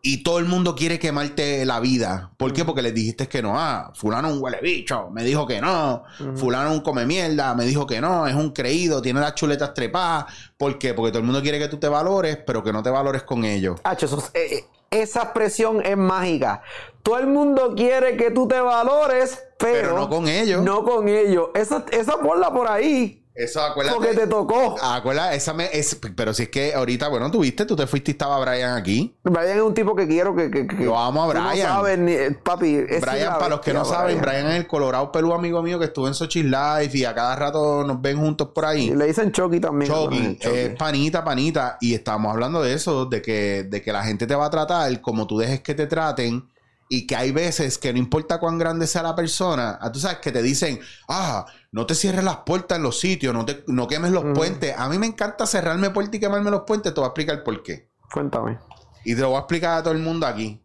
[0.00, 2.30] y todo el mundo quiere quemarte la vida.
[2.36, 2.64] ¿Por qué?
[2.64, 3.58] Porque les dijiste que no.
[3.58, 6.04] Ah, fulano un huele bicho, me dijo que no.
[6.36, 8.26] Fulano un come mierda, me dijo que no.
[8.28, 10.26] Es un creído, tiene las chuletas trepadas.
[10.56, 10.94] ¿Por qué?
[10.94, 13.44] Porque todo el mundo quiere que tú te valores, pero que no te valores con
[13.44, 13.80] ellos.
[13.82, 16.62] Hacho, eso es- eh, eh, esa expresión es mágica.
[17.02, 20.62] Todo el mundo quiere que tú te valores, pero, Pero no con ellos.
[20.62, 21.48] No con ellos.
[21.54, 23.17] Esa, esa ponla por ahí.
[23.38, 23.96] Eso, acuérdate.
[23.96, 24.74] Porque te tocó.
[24.82, 28.12] Acuérdate, esa me, es, pero si es que ahorita, bueno, tuviste, tú te fuiste y
[28.12, 29.16] estaba Brian aquí.
[29.22, 30.50] Brian es un tipo que quiero que.
[30.50, 31.44] que, que Yo amo a Brian.
[31.44, 32.74] No sabes ni- eh, papi.
[32.88, 35.84] es Brian, para los que no saben, Brian es el Colorado Pelú amigo mío que
[35.84, 38.88] estuvo en Sochi Life y a cada rato nos ven juntos por ahí.
[38.90, 39.88] Y le dicen Chucky también.
[39.90, 40.56] Chucky, Chucky.
[40.56, 41.78] es panita, panita.
[41.80, 45.00] Y estábamos hablando de eso, de que, de que la gente te va a tratar
[45.00, 46.48] como tú dejes que te traten.
[46.90, 50.18] Y que hay veces que no importa cuán grande sea la persona, ah, tú sabes
[50.18, 53.86] que te dicen, ah, no te cierres las puertas en los sitios, no, te, no
[53.86, 54.74] quemes los puentes.
[54.76, 57.62] A mí me encanta cerrarme puertas y quemarme los puentes, te voy a explicar por
[57.62, 57.90] qué.
[58.12, 58.58] Cuéntame.
[59.04, 60.62] Y te lo voy a explicar a todo el mundo aquí.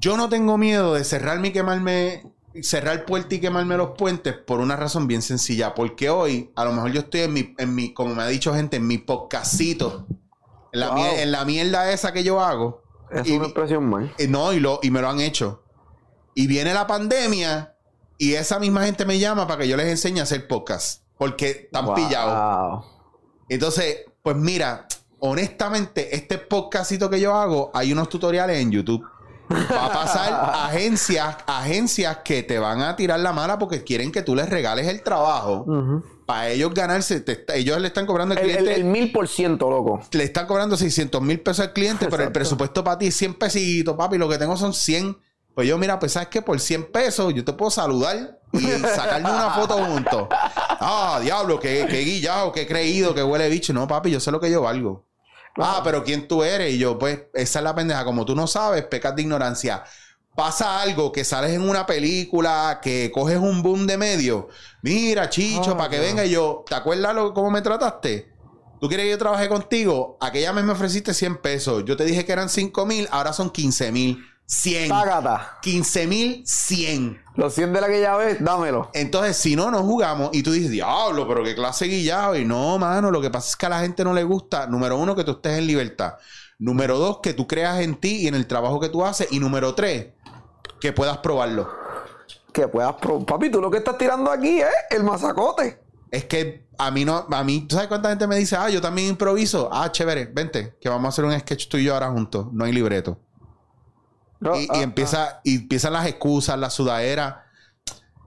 [0.00, 2.24] Yo no tengo miedo de cerrarme y quemarme,
[2.60, 5.74] cerrar puertas y quemarme los puentes por una razón bien sencilla.
[5.76, 8.52] Porque hoy, a lo mejor yo estoy en mi, en mi como me ha dicho
[8.52, 10.06] gente, en mi podcastito.
[10.72, 10.96] En la, Wow.
[10.98, 12.81] mier- en la mierda esa que yo hago.
[13.12, 14.10] Es Y- una expresión más.
[14.18, 15.62] eh, no, y, lo, y me lo han hecho.
[16.34, 17.74] Y viene la pandemia
[18.18, 21.02] y esa misma gente me llama para que yo les enseñe a hacer podcast.
[21.18, 21.94] Porque están Wow.
[21.94, 22.84] pillados.
[23.48, 24.86] Entonces, pues mira,
[25.18, 29.04] honestamente, este podcastito que yo hago, hay unos tutoriales en YouTube.
[29.50, 30.32] Va a pasar
[30.70, 34.86] agencias, agencias que te van a tirar la mala porque quieren que tú les regales
[34.88, 35.64] el trabajo.
[35.66, 36.02] Ujú.
[36.32, 40.00] Para ellos ganarse, te ellos le están cobrando al cliente, el mil por ciento, loco.
[40.12, 43.34] le están cobrando 600 mil pesos al cliente, pero el presupuesto para ti es 100
[43.34, 44.16] pesitos, papi.
[44.16, 45.14] Lo que tengo son 100.
[45.54, 48.60] Pues yo, mira, pues sabes que por 100 pesos yo te puedo saludar y
[48.96, 50.28] sacarme una foto juntos.
[50.30, 53.74] Ah, diablo, qué, qué guillado, qué creído, qué huele bicho.
[53.74, 55.04] No, papi, yo sé lo que yo valgo.
[55.58, 56.72] Ah, pero ¿quién tú eres?
[56.72, 58.06] Y yo, pues, esa es la pendeja.
[58.06, 59.84] Como tú no sabes, pecas de ignorancia.
[60.34, 64.48] Pasa algo, que sales en una película, que coges un boom de medio.
[64.80, 66.02] Mira, Chicho, Ah, para que no.
[66.04, 68.32] venga y yo, ¿te acuerdas lo, cómo me trataste?
[68.80, 70.16] ¿Tú quieres que yo trabaje contigo?
[70.20, 71.84] Aquella vez me ofreciste 100 pesos.
[71.84, 74.24] Yo te dije que eran 5 mil, ahora son 15 mil.
[74.46, 74.88] 100.
[74.88, 75.58] Págata.
[75.62, 77.22] 15 mil 100.
[77.36, 78.90] Los 100 de la que ya ves, dámelo.
[78.92, 80.30] Entonces, si no, no jugamos.
[80.32, 82.36] Y tú dices, diablo, pero qué clase guillado.
[82.36, 84.96] Y no, mano, lo que pasa es que a la gente no le gusta, número
[84.98, 86.14] uno, que tú estés en libertad.
[86.58, 89.28] Número dos, que tú creas en ti y en el trabajo que tú haces.
[89.30, 90.08] Y número tres,
[90.82, 91.70] que puedas probarlo.
[92.52, 95.80] Que puedas pro- Papi, tú lo que estás tirando aquí es el masacote.
[96.10, 98.80] Es que a mí no, a mí, ¿tú sabes cuánta gente me dice, ah, yo
[98.80, 99.70] también improviso?
[99.72, 102.48] Ah, chévere, vente, que vamos a hacer un sketch tú y yo ahora juntos.
[102.52, 103.18] No hay libreto.
[104.40, 107.46] No, y, y ah, empieza, y empiezan las excusas, la sudadera.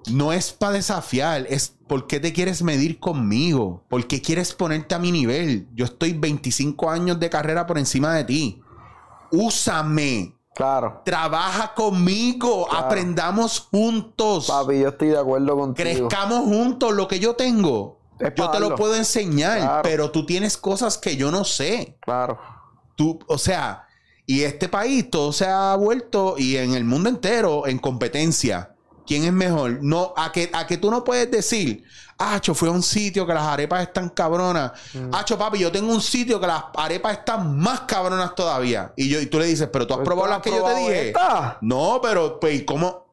[0.08, 4.96] No es para desafiar, es por qué te quieres medir conmigo, por qué quieres ponerte
[4.96, 5.68] a mi nivel.
[5.74, 8.62] Yo estoy 25 años de carrera por encima de ti.
[9.32, 11.02] Úsame, ah, Claro.
[11.04, 12.86] trabaja conmigo, Claro.
[12.86, 15.90] aprendamos juntos, Papi, yo estoy de acuerdo contigo.
[15.90, 16.94] crezcamos juntos.
[16.94, 19.82] Lo que yo tengo, Es yo te lo puedo enseñar, Claro.
[19.84, 21.98] pero tú tienes cosas que yo no sé.
[22.02, 22.40] Claro.
[22.96, 23.86] Tú, o sea,
[24.26, 28.75] y este país todo se ha vuelto y en el mundo entero en competencia.
[29.06, 29.80] ¿Quién es mejor?
[29.82, 31.84] No, a que, a que tú no puedes decir,
[32.18, 34.72] Acho, fui a un sitio que las arepas están cabronas.
[34.94, 35.14] Mm.
[35.14, 38.94] Acho, papi, yo tengo un sitio que las arepas están más cabronas todavía.
[38.96, 40.76] Y yo, y tú le dices, pero tú has Pues probado las que yo te
[40.76, 41.08] dije.
[41.10, 41.58] esta.
[41.60, 43.08] No, pero, pues, ¿y cómo?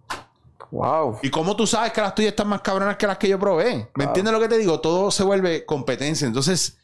[0.71, 1.19] Wow.
[1.21, 3.75] ¿Y cómo tú sabes que las tuyas están más cabronas que las que yo probé?
[3.75, 4.11] ¿Me Claro.
[4.11, 4.79] entiendes lo que te digo?
[4.79, 6.27] Todo se vuelve competencia.
[6.29, 6.79] Entonces,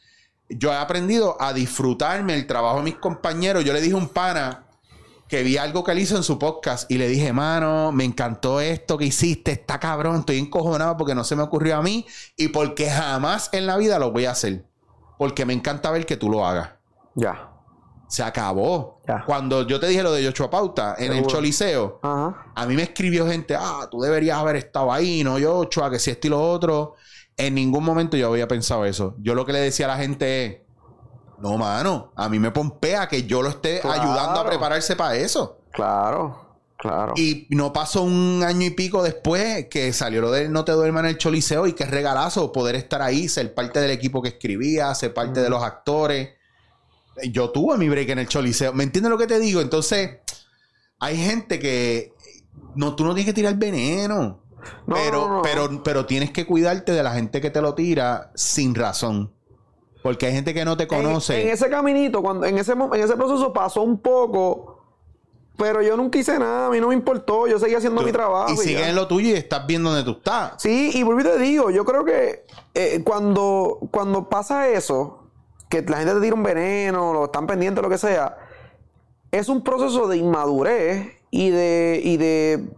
[0.49, 3.63] yo he aprendido a disfrutarme el trabajo de mis compañeros.
[3.63, 4.65] Yo le dije a un pana
[5.29, 8.59] que vi algo que él hizo en su podcast y le dije, mano, me encantó
[8.59, 12.47] esto que hiciste, está cabrón, estoy encojonado porque no se me ocurrió a mí y
[12.47, 14.65] porque jamás en la vida lo voy a hacer.
[15.19, 16.71] Porque me encanta ver que tú lo hagas.
[17.13, 17.51] Ya.
[18.07, 19.01] Se acabó.
[19.07, 19.23] Ya.
[19.23, 21.27] Cuando yo te dije lo de Yochoa Pauta en el.
[21.27, 22.51] Choliseo, Ajá.
[22.55, 25.99] a mí me escribió gente, ah, tú deberías haber estado ahí, no yo, Ochoa, que
[25.99, 26.95] si esto y lo otro.
[27.37, 29.15] En ningún momento yo había pensado eso.
[29.19, 30.57] Yo lo que le decía a la gente es,
[31.41, 34.01] no, mano, a mí me pompea que yo lo esté Claro.
[34.01, 35.59] ayudando a prepararse para eso.
[35.71, 36.47] Claro.
[36.77, 37.13] Claro.
[37.17, 41.03] Y no pasó un año y pico después que salió lo del No te duermas
[41.03, 44.95] en el Choliseo y qué regalazo poder estar ahí, ser parte del equipo que escribía,
[44.95, 45.43] ser parte Mm.
[45.43, 46.29] de los actores.
[47.33, 48.71] Yo tuve mi break en el Choliseo.
[48.71, 49.59] ¿Me entiendes lo que te digo?
[49.59, 50.19] Entonces,
[50.99, 52.13] hay gente que
[52.75, 54.41] no, tú no tienes que tirar veneno.
[54.87, 55.41] No, pero, no, no.
[55.41, 59.33] pero, pero tienes que cuidarte de la gente que te lo tira sin razón.
[60.01, 61.41] Porque hay gente que no te conoce.
[61.41, 64.79] En, en ese caminito, cuando, en, ese, en ese proceso pasó un poco,
[65.57, 68.53] pero yo nunca hice nada, a mí no me importó, yo seguía haciendo mi trabajo.
[68.53, 68.89] y sigues ya.
[68.89, 70.53] en lo tuyo y estás bien donde tú estás.
[70.57, 75.25] Sí, y volví y te digo, yo creo que eh, cuando, cuando pasa eso,
[75.69, 78.37] que la gente te tira un veneno, lo están pendientes, lo que sea,
[79.31, 82.69] es un proceso de inmadurez y de, y de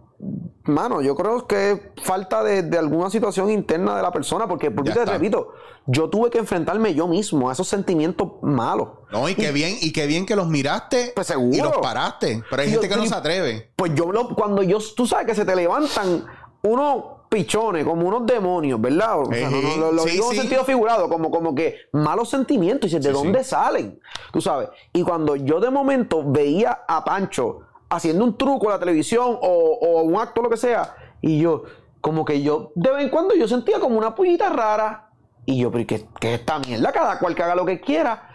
[0.64, 4.90] mano, yo creo que falta de, de alguna situación interna de la persona, porque, porque
[4.92, 5.12] te está.
[5.12, 5.52] repito,
[5.86, 8.88] yo tuve que enfrentarme yo mismo a esos sentimientos malos.
[9.10, 11.56] No, y qué bien, y qué bien que los miraste Pues seguro.
[11.56, 12.42] y los paraste.
[12.48, 13.72] Pero hay Y gente yo- que no se atreve.
[13.76, 16.24] Pues yo lo, cuando yo, tú sabes que se te levantan
[16.62, 19.20] unos pichones, como unos demonios, ¿verdad?
[19.20, 20.40] O sea, no, no, lo, lo Sí, digo en sí.
[20.42, 23.98] sentido figurado, como, como que malos sentimientos, y dices, ¿de Sí, dónde salen?
[24.32, 24.68] Tú sabes.
[24.92, 27.60] Y cuando yo de momento veía a Pancho
[27.92, 31.62] haciendo un truco en la televisión o, o un acto, lo que sea, y yo,
[32.00, 35.10] como que yo, de vez en cuando yo sentía como una pullita rara.
[35.44, 36.92] Y yo, pero ¿qué, qué es esta mierda?
[36.92, 38.28] Cada cual que haga lo que quiera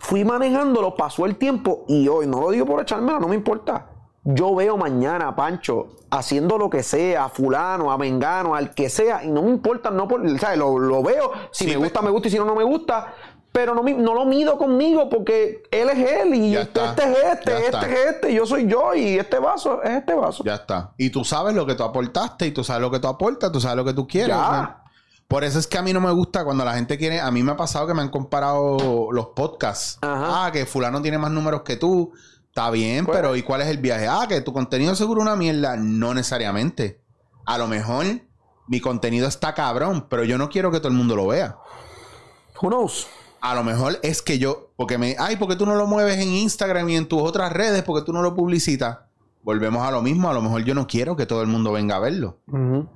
[0.00, 3.90] fui manejándolo, pasó el tiempo y hoy, no lo digo por echármela, no me importa.
[4.24, 8.88] Yo veo mañana a Pancho haciendo lo que sea, a fulano, a Mengano, al que
[8.90, 10.58] sea, y no me importa, no por, ¿sabes?
[10.58, 12.64] Lo, lo veo, si Sí, me pe- gusta, me gusta, y si no, no me
[12.64, 13.14] gusta,
[13.52, 17.50] pero no, no lo mido conmigo porque él es él, y este, este es este,
[17.50, 17.80] ya este está.
[17.88, 20.44] es este, yo soy yo, y este vaso es este vaso.
[20.44, 20.92] Ya está.
[20.96, 23.60] Y tú sabes lo que tú aportaste y tú sabes lo que tú aportas, tú
[23.60, 24.36] sabes lo que tú quieres.
[25.26, 27.20] Por eso es que a mí no me gusta cuando la gente quiere.
[27.20, 29.98] A mí me ha pasado que me han comparado los podcasts.
[30.00, 30.46] Ajá.
[30.46, 32.12] Ah, que Fulano tiene más números que tú.
[32.46, 34.06] Está bien, Pues- pero ¿y cuál es el viaje?
[34.08, 35.76] Ah, que tu contenido seguro una mierda.
[35.76, 37.02] No necesariamente.
[37.44, 38.06] A lo mejor
[38.68, 41.56] mi contenido está cabrón, pero yo no quiero que todo el mundo lo vea.
[42.62, 43.06] Who knows?
[43.40, 46.32] A lo mejor es que yo, porque me, ay, porque tú no lo mueves en
[46.32, 48.98] Instagram y en tus otras redes, porque tú no lo publicitas.
[49.42, 51.96] Volvemos a lo mismo, a lo mejor yo no quiero que todo el mundo venga
[51.96, 52.38] a verlo.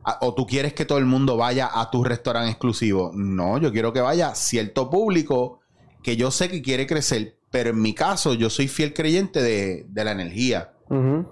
[0.05, 3.13] A- O tú quieres que todo el mundo vaya a tu restaurante exclusivo.
[3.15, 5.61] No, yo quiero que vaya cierto público
[6.03, 9.87] que yo sé que quiere crecer, pero en mi caso yo soy fiel creyente de,
[9.89, 10.73] de la energía.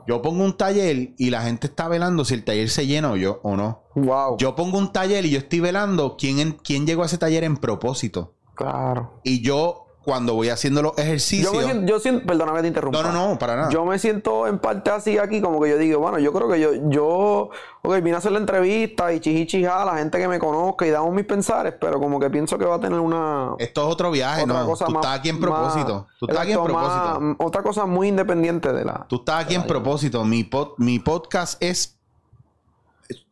[0.07, 3.17] Yo pongo un taller y la gente está velando si el taller se llena o
[3.17, 3.83] yo o no.
[3.97, 4.39] Wow.
[4.39, 7.45] Yo pongo un taller y yo estoy velando quién, en- quién llegó a ese taller
[7.45, 8.33] en propósito.
[8.65, 9.11] Claro.
[9.25, 11.53] Y yo, cuando voy haciendo los ejercicios.
[11.53, 13.03] Yo me siento, yo siento, que te interrumpa.
[13.03, 13.71] No, no, no, para nada.
[13.71, 16.59] Yo me siento en parte así aquí, como que yo digo, bueno, yo creo que
[16.59, 17.51] yo, yo,
[17.83, 20.91] ok, vine a hacer la entrevista y chichichija a la gente que me conozca y
[20.91, 24.11] damos mis pensares, pero como que pienso que va a tener una Esto es otro
[24.11, 24.67] viaje, otra no.
[24.67, 25.05] cosa Tú más.
[25.05, 26.07] estás aquí en más- propósito.
[26.19, 27.37] Tú estás aquí en más- propósito.
[27.45, 29.07] otra cosa muy independiente de la.
[29.09, 30.25] Tú estás aquí en propósito.
[30.25, 31.97] Mi, pod- mi podcast es.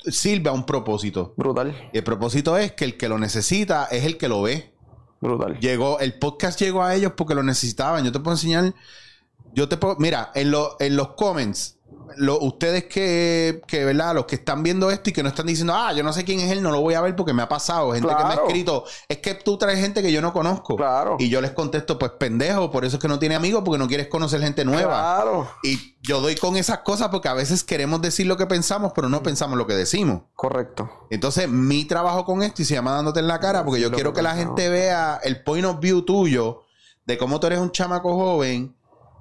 [0.04, 1.34] Sirve a un propósito.
[1.36, 4.74] Brutal, Y el propósito es que el que lo necesita es el que lo ve.
[5.20, 5.58] Brutal.
[5.60, 8.04] Llegó, el podcast llegó a ellos porque lo necesitaban.
[8.04, 8.74] Yo te puedo enseñar.
[9.54, 9.96] Yo te puedo.
[9.98, 11.77] Mira, en, lo- en los comments,
[12.16, 14.14] lo- ustedes que, que, ¿verdad?
[14.14, 16.40] Los que están viendo esto y que no están diciendo, ah, yo no sé quién
[16.40, 17.92] es él, no lo voy a ver porque me ha pasado.
[17.92, 20.76] Gente que me ha escrito, es que tú traes gente que yo no conozco.
[20.76, 21.16] Claro.
[21.18, 23.86] Y yo les contesto, pues pendejo, por eso es que no tiene amigos, porque no
[23.86, 24.88] quieres conocer gente nueva.
[25.16, 28.92] Claro, Y yo doy con esas cosas porque a veces queremos decir lo que pensamos,
[28.94, 30.22] pero no pensamos lo que decimos.
[30.34, 30.90] correcto.
[31.10, 34.12] Entonces, mi trabajo con esto y se llama dándote en la cara porque yo quiero
[34.12, 36.62] que que la gente vea el point of view tuyo
[37.06, 38.76] de cómo tú eres un chamaco joven,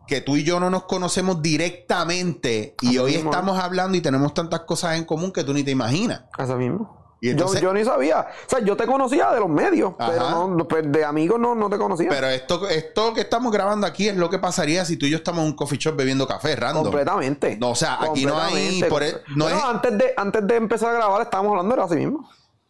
[0.07, 3.31] que tú y yo no nos conocemos directamente y Así hoy mismo.
[3.31, 6.23] estamos hablando y tenemos tantas cosas en común que tú ni te imaginas.
[6.37, 6.95] Así mismo.
[7.19, 8.27] Y entonces- yo, yo ni sabía.
[8.45, 10.11] O sea, yo te conocía de los medios, Ajá.
[10.11, 12.09] pero no, pues, de amigos no, no te conocía.
[12.09, 15.17] Pero esto, esto que estamos grabando aquí es lo que pasaría si tú y yo
[15.17, 16.83] estamos en un coffee shop bebiendo café random.
[16.83, 17.57] Completamente.
[17.57, 20.55] No, o sea, aquí no hay- por e- no Bueno, es- antes, de, antes de
[20.57, 22.29] empezar a grabar estábamos hablando de así mismo.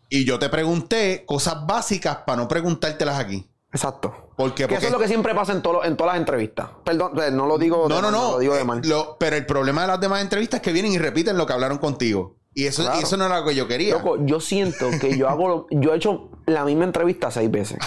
[0.10, 3.46] Y yo te pregunté cosas básicas para no preguntártelas aquí.
[3.72, 4.32] Exacto.
[4.36, 4.64] ¿Por qué?
[4.64, 6.68] Que Porque eso es lo que siempre pasa en, todo en todas las entrevistas.
[6.84, 8.32] Perdón, eh, no lo digo No, de no, mal, no.
[8.34, 8.82] lo digo de mal.
[8.86, 11.54] lo- pero el problema de las demás entrevistas es que vienen y repiten lo que
[11.54, 12.36] hablaron contigo.
[12.54, 13.00] Y eso, Claro.
[13.00, 13.94] y eso no era lo que yo quería.
[13.96, 17.78] Loco, yo siento que yo hago, lo- yo he hecho la misma entrevista seis veces.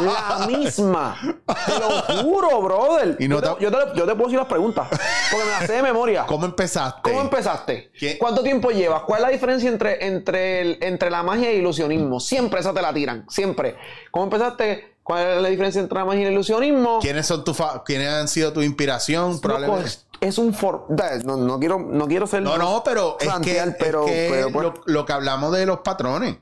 [0.00, 1.18] la misma.
[1.66, 3.16] Te lo juro, brother.
[3.18, 4.88] Y no yo, te, te- yo te- yo te puedo decir las preguntas.
[5.30, 6.26] Porque me las sé de memoria.
[6.26, 7.10] ¿Cómo empezaste?
[7.10, 7.90] ¿Cómo empezaste?
[7.98, 8.18] ¿Qué?
[8.18, 9.02] ¿Cuánto tiempo llevas?
[9.02, 12.20] ¿Cuál es la diferencia entre, entre, el- entre la magia y el ilusionismo?
[12.20, 13.76] Siempre esa te la tiran, siempre.
[14.12, 14.97] ¿Cómo empezaste?
[15.08, 16.98] ¿Cuál es la diferencia entre la magia y el ilusionismo?
[17.00, 19.40] ¿Quiénes son tu fa- quiénes han sido tu inspiración?
[19.40, 19.86] Probablemente.
[19.86, 20.84] es, es un for...
[21.24, 22.42] No, no quiero, no quiero ser...
[22.42, 25.50] No, no, pero es que, plantear, es pero, que pero, pues, lo, lo que hablamos
[25.52, 26.36] de los patrones.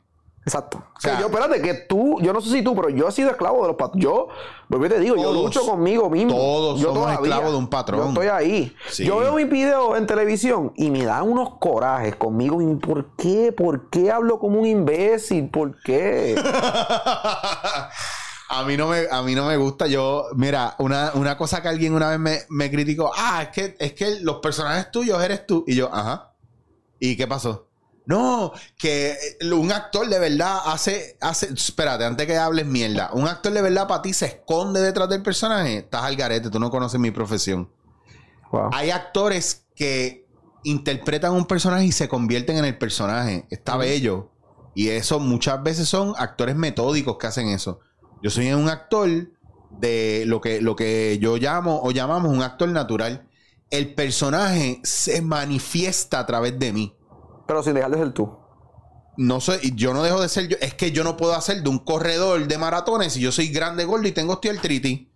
[0.44, 0.78] Exacto.
[0.78, 3.12] O sea, sea, yo, espérate, que tú, yo no sé si tú, pero yo he
[3.12, 4.02] sido esclavo de los patrones.
[4.04, 4.26] Yo,
[4.68, 6.34] porque te digo, yo lucho conmigo mismo.
[6.34, 8.00] todos yo somos esclavos de un patrón.
[8.00, 8.76] Yo estoy ahí.
[8.90, 9.04] Sí.
[9.04, 12.58] Yo veo mis videos en televisión y me dan unos corajes conmigo.
[12.80, 13.52] ¿Por qué?
[13.52, 15.50] ¿Por qué hablo como un imbécil?
[15.50, 16.36] ¿Por qué?
[18.48, 19.86] a mí no me, a mí no me gusta.
[19.86, 23.76] Yo, mira, una, una cosa que alguien una vez me, me criticó, ah, es que,
[23.78, 25.64] es que los personajes tuyos eres tú.
[25.66, 26.32] Y yo, ajá.
[26.98, 27.66] ¿Y qué pasó?
[28.06, 33.26] No, que eh, un actor de verdad hace, hace, espérate, antes que hables mierda, un
[33.26, 35.78] actor de verdad para ti se esconde detrás del personaje.
[35.78, 37.68] Estás al garete, tú no conoces mi profesión.
[38.52, 38.70] Wow.
[38.72, 40.24] Hay actores que
[40.62, 43.46] interpretan un personaje y se convierten en el personaje.
[43.50, 44.30] Está bello.
[44.74, 47.80] Y eso muchas veces son actores metódicos que hacen eso.
[48.22, 49.08] Yo soy un actor
[49.70, 53.28] de lo que, lo que yo llamo o llamamos un actor natural.
[53.70, 56.94] El personaje se manifiesta a través de mí.
[57.46, 58.36] Pero sin dejar de ser tú.
[59.16, 60.56] No soy, yo no dejo de ser yo.
[60.60, 63.84] Es que yo no puedo hacer de un corredor de maratones si yo soy grande,
[63.84, 65.08] gordo y tengo osteoartritis.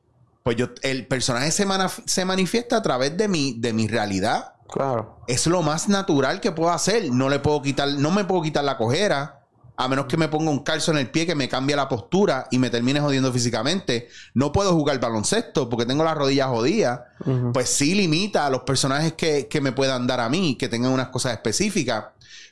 [0.43, 1.67] Pues yo, el personaje se,
[2.07, 4.55] se manifiesta a través de mi, de mi realidad.
[4.69, 5.19] Claro.
[5.27, 7.11] Es lo más natural que puedo hacer.
[7.13, 9.40] No le puedo quitar, no me puedo quitar la cojera.
[9.81, 12.47] A menos que me ponga un calzo en el pie que me cambie la postura
[12.51, 14.09] y me termine jodiendo físicamente.
[14.35, 17.01] No puedo jugar baloncesto porque tengo las rodillas jodidas.
[17.55, 20.93] Pues sí limita a los personajes que, que me puedan dar a mí, que tengan
[20.93, 22.05] unas cosas específicas.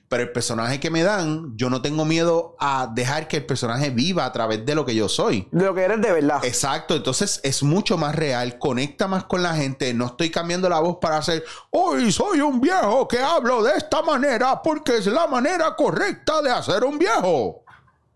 [0.08, 3.90] Pero el personaje que me dan, yo no tengo miedo a dejar que el personaje
[3.90, 5.46] viva a través de lo que yo soy.
[5.52, 6.42] De lo que eres de verdad.
[6.44, 10.80] Exacto, entonces es mucho más real, conecta más con la gente, no estoy cambiando la
[10.80, 15.26] voz para hacer, hoy soy un viejo que hablo de esta manera porque es la
[15.26, 17.64] manera correcta de hacer un viejo.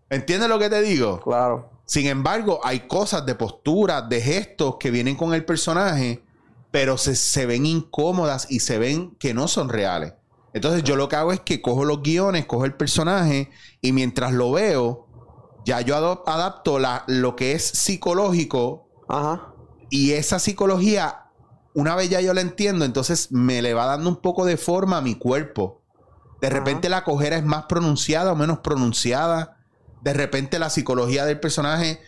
[0.09, 1.19] ¿Entiendes lo que te digo?
[1.19, 1.69] Claro.
[1.85, 6.23] Sin embargo, hay cosas de postura, de gestos que vienen con el personaje,
[6.71, 10.13] pero se, se ven incómodas y se ven que no son reales.
[10.53, 13.49] Entonces yo lo que hago es que cojo los guiones, cojo el personaje
[13.81, 15.07] y mientras lo veo,
[15.65, 15.95] ya yo
[16.27, 19.53] adapto la- lo que es psicológico Ajá.
[19.89, 21.25] y esa psicología,
[21.73, 24.97] una vez ya yo la entiendo, entonces me le va dando un poco de forma
[24.97, 25.81] a mi cuerpo.
[26.41, 26.57] De Ajá.
[26.57, 29.57] repente la cojera es más pronunciada o menos pronunciada.
[30.01, 32.01] De repente la psicología del personaje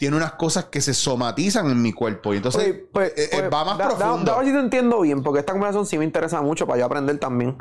[0.00, 2.32] tiene unas cosas que se somatizan en mi cuerpo.
[2.32, 4.24] Y entonces Oye, pues, eh, eh, pues, va más da- da- profundo.
[4.30, 6.78] da a ver si te entiendo bien, porque esta conversación sí me interesa mucho para
[6.78, 7.58] yo aprender también.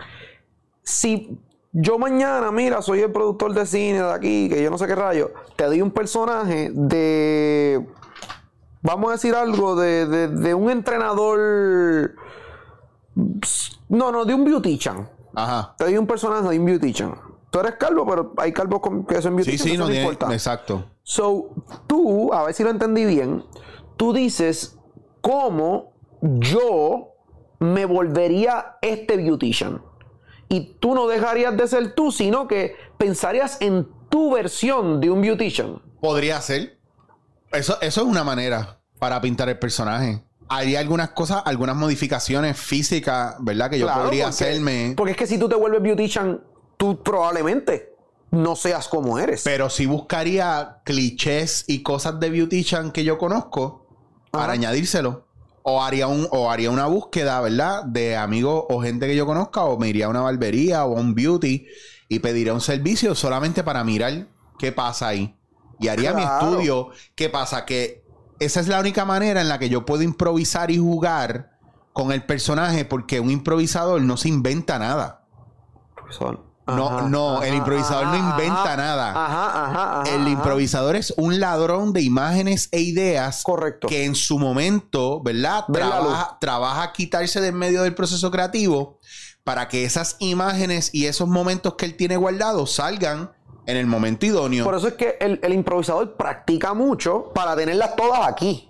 [0.82, 1.38] Si
[1.74, 4.96] yo mañana, mira, soy el productor de cine de aquí, que yo no sé qué
[4.96, 7.86] rayo, te doy un personaje de.
[8.84, 12.16] Vamos a decir algo, de, de- de un entrenador.
[13.90, 15.10] No, no, de un beautician.
[15.36, 15.76] Ajá.
[15.78, 17.16] Te doy un personaje de un beautician.
[17.52, 19.60] Tú eres calvo, pero hay calvos con- que son Sí, beautician.
[19.68, 20.06] sí, eso no no tiene.
[20.10, 20.34] importa.
[20.34, 20.86] Exacto.
[21.04, 21.50] So,
[21.88, 23.44] tú, a ver si lo entendí bien,
[23.98, 24.78] tú dices
[25.22, 27.14] cómo yo
[27.60, 29.82] me volvería este beautician.
[30.48, 35.22] Y tú no dejarías de ser tú, sino que pensarías en tu versión de un
[35.22, 35.82] beautician.
[36.02, 36.80] Podría ser.
[37.52, 40.24] Eso, eso es una manera para pintar el personaje.
[40.48, 43.70] Hay algunas cosas, algunas modificaciones físicas, ¿verdad?
[43.70, 44.94] Que yo Claro, podría porque- hacerme.
[44.98, 46.42] Porque es que si tú te vuelves beautician,
[46.80, 47.94] tú probablemente
[48.32, 49.44] no seas como eres.
[49.44, 53.86] Pero sí buscaría clichés y cosas de beautician que yo conozco
[54.32, 55.28] para añadírselo.
[55.62, 57.84] O haría, un, o haría una búsqueda, ¿verdad?
[57.84, 59.66] De amigos o gente que yo conozca.
[59.66, 61.68] O me iría a una barbería o a un beauty
[62.08, 64.28] y pediría un servicio solamente para mirar
[64.58, 65.38] qué pasa ahí.
[65.80, 66.90] Y haría mi estudio.
[67.14, 67.66] ¿Qué pasa?
[67.66, 68.04] Que
[68.40, 71.58] esa es la única manera en la que yo puedo improvisar y jugar
[71.92, 75.28] con el personaje porque un improvisador no se inventa nada.
[76.10, 79.10] Son- No, Ajá, no, el ajá, improvisador no inventa ajá, nada.
[79.12, 83.88] Ajá, ajá, ajá, El improvisador es un ladrón de imágenes e ideas Correcto.
[83.88, 85.66] que en su momento, ¿verdad?
[85.72, 89.00] Trabaja, trabaja a quitarse de en medio del proceso creativo
[89.44, 93.32] para que esas imágenes y esos momentos que él tiene guardados salgan
[93.66, 94.64] en el momento idóneo.
[94.66, 98.66] Por eso es que el, el improvisador practica mucho para tenerlas todas aquí.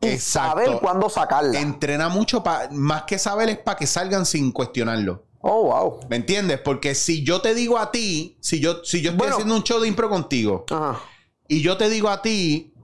[0.00, 0.50] Y Exacto.
[0.64, 1.56] saber cuándo sacarlas.
[1.60, 5.24] Entrena mucho, pa- más que saber es para que salgan sin cuestionarlo.
[5.40, 6.00] Oh, wow.
[6.10, 6.58] ¿Me entiendes?
[6.60, 9.34] Porque si yo te digo a ti, si yo, si yo estoy Bueno.
[9.34, 11.00] haciendo un show de impro contigo Ajá.
[11.46, 12.74] y yo te digo a ti,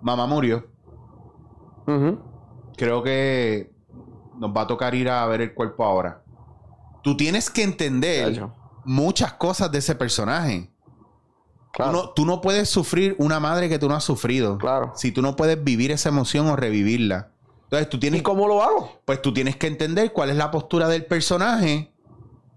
[0.00, 0.66] mamá murió.
[2.76, 3.72] Creo que
[4.38, 6.22] nos va a tocar ir a ver el cuerpo ahora.
[7.02, 8.46] Tú tienes que entender
[8.84, 10.70] muchas cosas de ese personaje.
[11.72, 11.90] Claro.
[11.92, 14.58] Tú, no, tú no puedes sufrir una madre que tú no has sufrido.
[14.58, 14.92] Claro.
[14.94, 17.31] Si tú no puedes vivir esa emoción o revivirla.
[17.72, 19.00] Entonces tú ¿Y tienes, cómo lo hago?
[19.06, 21.90] pues tú tienes que entender cuál es la postura del personaje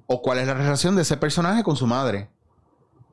[0.07, 2.29] o cuál es la relación de ese personaje con su madre.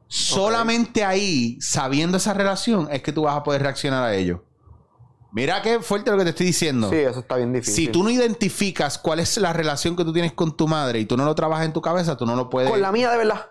[0.09, 4.45] Solamente ahí, sabiendo esa relación, es que tú vas a poder reaccionar a ello.
[5.31, 6.91] Mira qué fuerte lo que te estoy diciendo.
[6.91, 7.87] Sí, eso está bien difícil.
[7.87, 11.07] Si tú no identificas cuál es la relación que tú tienes con tu madre y
[11.07, 12.69] tú no lo trabajas en tu cabeza, tú no lo puedes.
[12.69, 13.47] Con la mía, de verdad.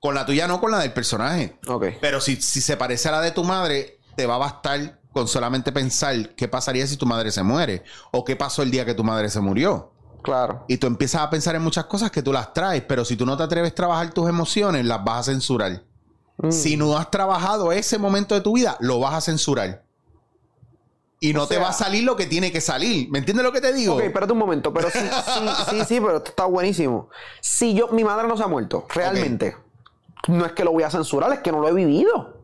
[0.00, 1.60] Con la tuya, no con la del personaje.
[1.68, 1.86] Ok.
[2.00, 5.28] Pero si, si se parece a la de tu madre, te va a bastar con
[5.28, 8.92] solamente pensar qué pasaría si tu madre se muere o qué pasó el día que
[8.92, 9.90] tu madre se murió.
[10.20, 10.66] Claro.
[10.68, 13.24] Y tú empiezas a pensar en muchas cosas que tú las traes, pero si tú
[13.24, 15.84] no te atreves a trabajar tus emociones, las vas a censurar.
[16.36, 16.50] Mm.
[16.50, 19.84] Si no has trabajado ese momento de tu vida, lo vas a censurar.
[21.18, 23.08] Y no te sea- va a salir lo que tiene que salir.
[23.10, 23.94] ¿Me entiendes lo que te digo?
[23.94, 24.70] Ok, espérate un momento.
[24.70, 27.08] Pero sí, sí, sí, sí, pero esto está buenísimo.
[27.40, 29.56] Si yo, mi madre no se ha muerto, realmente.
[30.28, 32.35] No es que lo voy a censurar, es que no lo he vivido.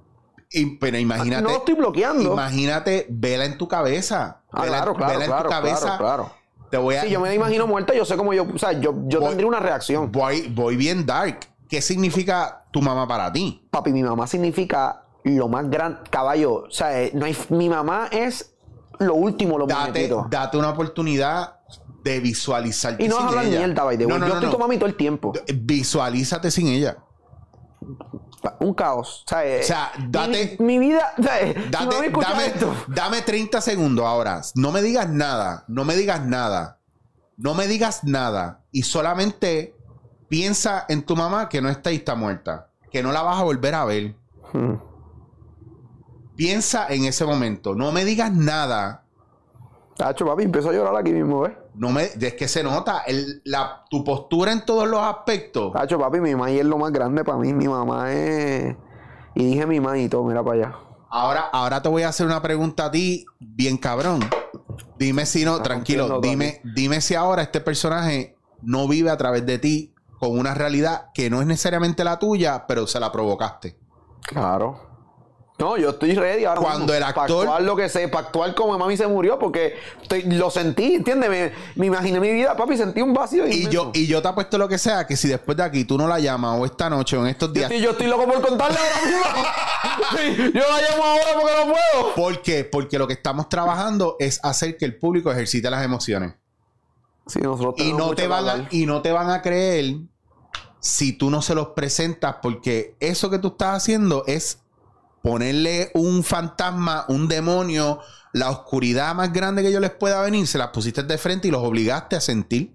[0.81, 1.43] Pero imagínate.
[1.43, 2.33] No lo estoy bloqueando.
[2.33, 4.41] Imagínate, vela en tu cabeza.
[4.53, 5.81] Ah, Vela- claro, claro, vela en claro, tu cabeza.
[5.81, 6.31] claro, claro.
[6.71, 7.03] Te voy a.
[7.03, 9.29] Si yo me la imagino muerta, yo sé cómo yo, o sea, yo, yo Voy-
[9.29, 10.11] tendría una reacción.
[10.13, 11.41] voy, voy bien dark.
[11.69, 13.67] ¿Qué significa tu mamá para ti?
[13.71, 18.09] Papi, mi mamá significa lo más grande, caballo, o sea, eh, no hay, mi mamá
[18.11, 18.55] es
[18.99, 20.27] lo último, lo Date, muñequito.
[20.31, 21.57] date una oportunidad
[22.05, 24.13] de visualizarte Y no vas a hablar mierda, by the way.
[24.15, 25.33] No, no, Yo no, estoy con mami todo el tiempo.
[25.55, 26.97] Visualízate sin ella.
[28.61, 29.25] Un caos.
[29.27, 31.13] O sea, eh, O sea, date- Mi, mi vida.
[31.19, 32.75] eh, si Date- dame, esto.
[32.89, 34.41] dame 30 segundos ahora.
[34.57, 35.65] No me digas nada.
[35.69, 36.79] No me digas nada.
[37.37, 38.61] No me digas nada.
[38.73, 39.77] Y solamente
[40.29, 42.69] piensa en tu mamá que no está y está muerta.
[42.91, 44.15] Que no la vas a volver a ver.
[44.53, 44.75] Hmm.
[46.37, 47.75] Piensa en ese momento.
[47.75, 49.05] No me digas nada.
[49.97, 51.53] Tacho, papi, empezó a llorar aquí mismo, ¿ves?
[51.75, 55.73] No me, es que se nota el- la, tu postura en todos los aspectos.
[55.73, 57.53] Tacho, papi, mi mamá es lo más grande para mí.
[57.53, 58.77] Mi mamá es.
[59.35, 60.77] Y dije mi mamá y todo, mira para allá.
[61.09, 64.21] Ahora, ahora te voy a hacer una pregunta a ti, bien cabrón.
[64.99, 69.45] Dime si no, Está tranquilo, dime, dime si ahora este personaje no vive a través
[69.45, 73.77] de ti con una realidad que no es necesariamente la tuya, pero se la provocaste.
[74.23, 74.92] Claro.
[75.63, 76.61] No, yo estoy ready ahora.
[76.61, 79.77] Cuando el actor- Para actuar lo que sé, para actuar como mami se murió, porque
[80.03, 81.31] estoy- lo sentí, ¿entiendes?
[81.31, 83.47] Me, me imaginé mi vida, papi, sentí un vacío.
[83.47, 85.97] Y yo, y yo te apuesto lo que sea, que si después de aquí tú
[85.97, 87.71] no la llamas o esta noche o en estos Yo días.
[87.71, 89.43] estoy, yo estoy loco por contarle ahora mismo.
[90.17, 92.15] Sí, yo la llamo ahora porque no puedo.
[92.15, 92.65] ¿Por qué?
[92.65, 96.35] Porque lo que estamos trabajando es hacer que el público ejercite las emociones.
[97.27, 99.95] Sí, nosotros y no te van a, y no te van a creer
[100.81, 104.59] si tú no se los presentas porque eso que tú estás haciendo es
[105.23, 108.01] ponerle un fantasma, un demonio,
[108.33, 111.51] la oscuridad más grande que yo les pueda venir, se las pusiste de frente y
[111.51, 112.75] los obligaste a sentir.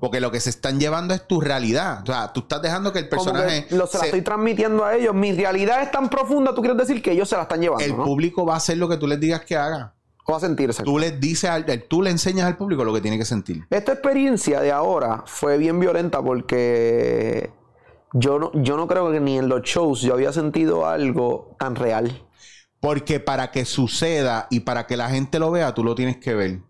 [0.00, 2.02] Porque lo que se están llevando es tu realidad.
[2.02, 3.66] O sea, tú estás dejando que el personaje.
[3.66, 5.14] que lo, se la se- estoy transmitiendo a ellos.
[5.14, 7.96] Mi realidad es tan profunda, tú quieres decir que ellos se la están llevando, el
[7.96, 8.04] ¿no?
[8.04, 9.94] público va a hacer lo que tú les digas que haga.
[10.26, 10.82] O va a sentirse.
[10.82, 13.64] Tú les dices, al- tú le enseñas al público lo que tiene que sentir.
[13.70, 17.50] Esta experiencia de ahora fue bien violenta porque
[18.14, 21.76] yo no, yo no creo que ni en los shows yo había sentido algo tan
[21.76, 22.22] real.
[22.80, 26.34] Porque para que suceda y para que la gente lo vea, tú lo tienes que
[26.34, 26.60] ver.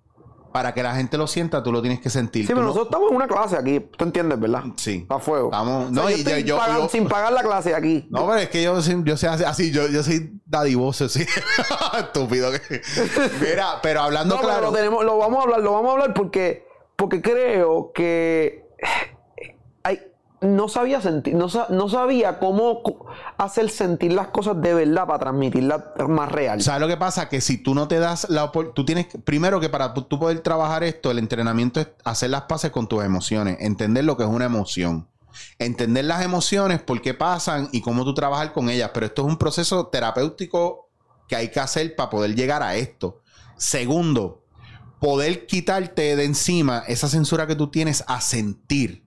[0.52, 2.42] Para que la gente lo sienta, tú lo tienes que sentir.
[2.44, 4.62] Sí, Tú pero no- nosotros estamos en una clase aquí, tú entiendes, ¿verdad?
[4.76, 5.04] Sí.
[5.08, 5.46] A fuego.
[5.46, 8.06] Estamos- O sea, no, yo estoy yo- sin pagar la clase aquí.
[8.10, 11.26] No, pero es que yo, soy- yo sé así, yo, yo soy dadivoso, sí.
[11.98, 12.52] Estúpido.
[12.52, 12.80] que-
[13.40, 14.66] Mira, pero hablando No, pero claro.
[14.70, 16.64] lo tenemos, lo vamos a hablar, lo vamos a hablar porque,
[16.94, 18.68] porque creo que
[20.44, 22.82] no sabía sentir, no, sa- no sabía cómo
[23.38, 26.60] hacer sentir las cosas de verdad para transmitirlas más real.
[26.62, 27.28] ¿Sabes lo que pasa?
[27.28, 30.40] Que si tú no te das la oportunidad, tú tienes primero que para tú poder
[30.40, 34.28] trabajar esto, el entrenamiento es hacer las paces con tus emociones, entender lo que es
[34.28, 35.08] una emoción,
[35.58, 38.90] entender las emociones, por qué pasan y cómo tú trabajar con ellas.
[38.94, 40.90] Pero esto es un proceso terapéutico
[41.28, 43.20] que hay que hacer para poder llegar a esto.
[43.56, 44.44] Segundo,
[45.00, 49.03] poder quitarte de encima esa censura que tú tienes a sentir.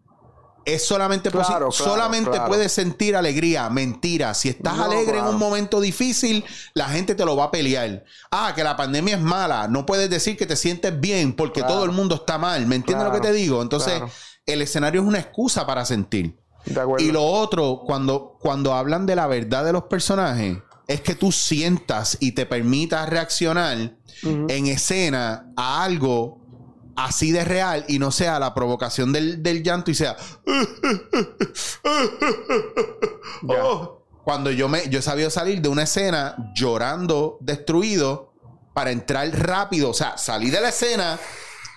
[0.67, 2.47] Es solamente Claro, solamente claro.
[2.47, 3.69] puedes sentir alegría.
[3.69, 4.33] Mentira.
[4.33, 6.43] Si estás No, alegre en un momento difícil,
[6.73, 8.03] la gente te lo va a pelear.
[8.31, 9.69] Ah, que la pandemia es mala.
[9.69, 12.67] No puedes decir que te sientes bien porque todo el mundo está mal.
[12.67, 13.61] ¿Me entiendes lo que te digo?
[13.61, 14.01] Entonces,
[14.45, 16.37] el escenario es una excusa para sentir.
[16.65, 16.81] De.
[16.99, 21.31] Y lo otro, cuando, cuando hablan de la verdad de los personajes, es que tú
[21.31, 26.41] sientas y te permitas reaccionar en escena a algo
[26.97, 30.17] así de real y no sea la provocación del, del llanto y sea.
[33.47, 34.01] Oh.
[34.23, 38.33] Cuando yo me yo he sabido salir de una escena llorando, destruido,
[38.73, 39.91] para entrar rápido.
[39.91, 41.19] O sea, salí de la escena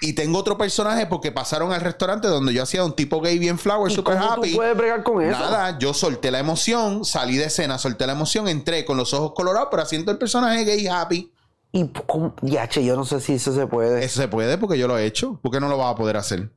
[0.00, 3.58] y tengo otro personaje porque pasaron al restaurante donde yo hacía un tipo gay bien
[3.58, 4.50] flower, ¿Y super happy.
[4.50, 5.38] tú puedes bregar con eso?
[5.38, 9.32] Nada, yo solté la emoción, salí de escena, solté la emoción, entré con los ojos
[9.36, 11.30] colorados, pero haciendo el personaje gay happy.
[11.72, 14.04] Y cómo- ya, che, yo no sé si eso se puede.
[14.04, 15.38] Eso se puede porque yo lo he hecho.
[15.40, 16.50] ¿Por qué no lo vas a poder hacer?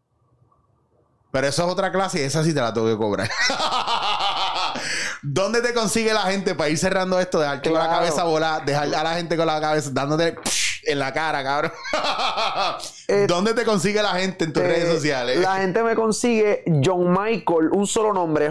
[1.32, 3.30] Pero eso es otra clase y esa sí te la tengo que cobrar.
[5.24, 7.40] ¿Dónde te consigue la gente para ir cerrando esto?
[7.40, 10.36] Dejarte con la cabeza volar, dejar a la gente con la cabeza dándote
[10.86, 11.72] en la cara, cabrón.
[13.10, 15.38] Eh, ¿Dónde te consigue la gente en tus Eh, redes sociales?
[15.40, 18.50] La gente me consigue John Michael, un solo nombre,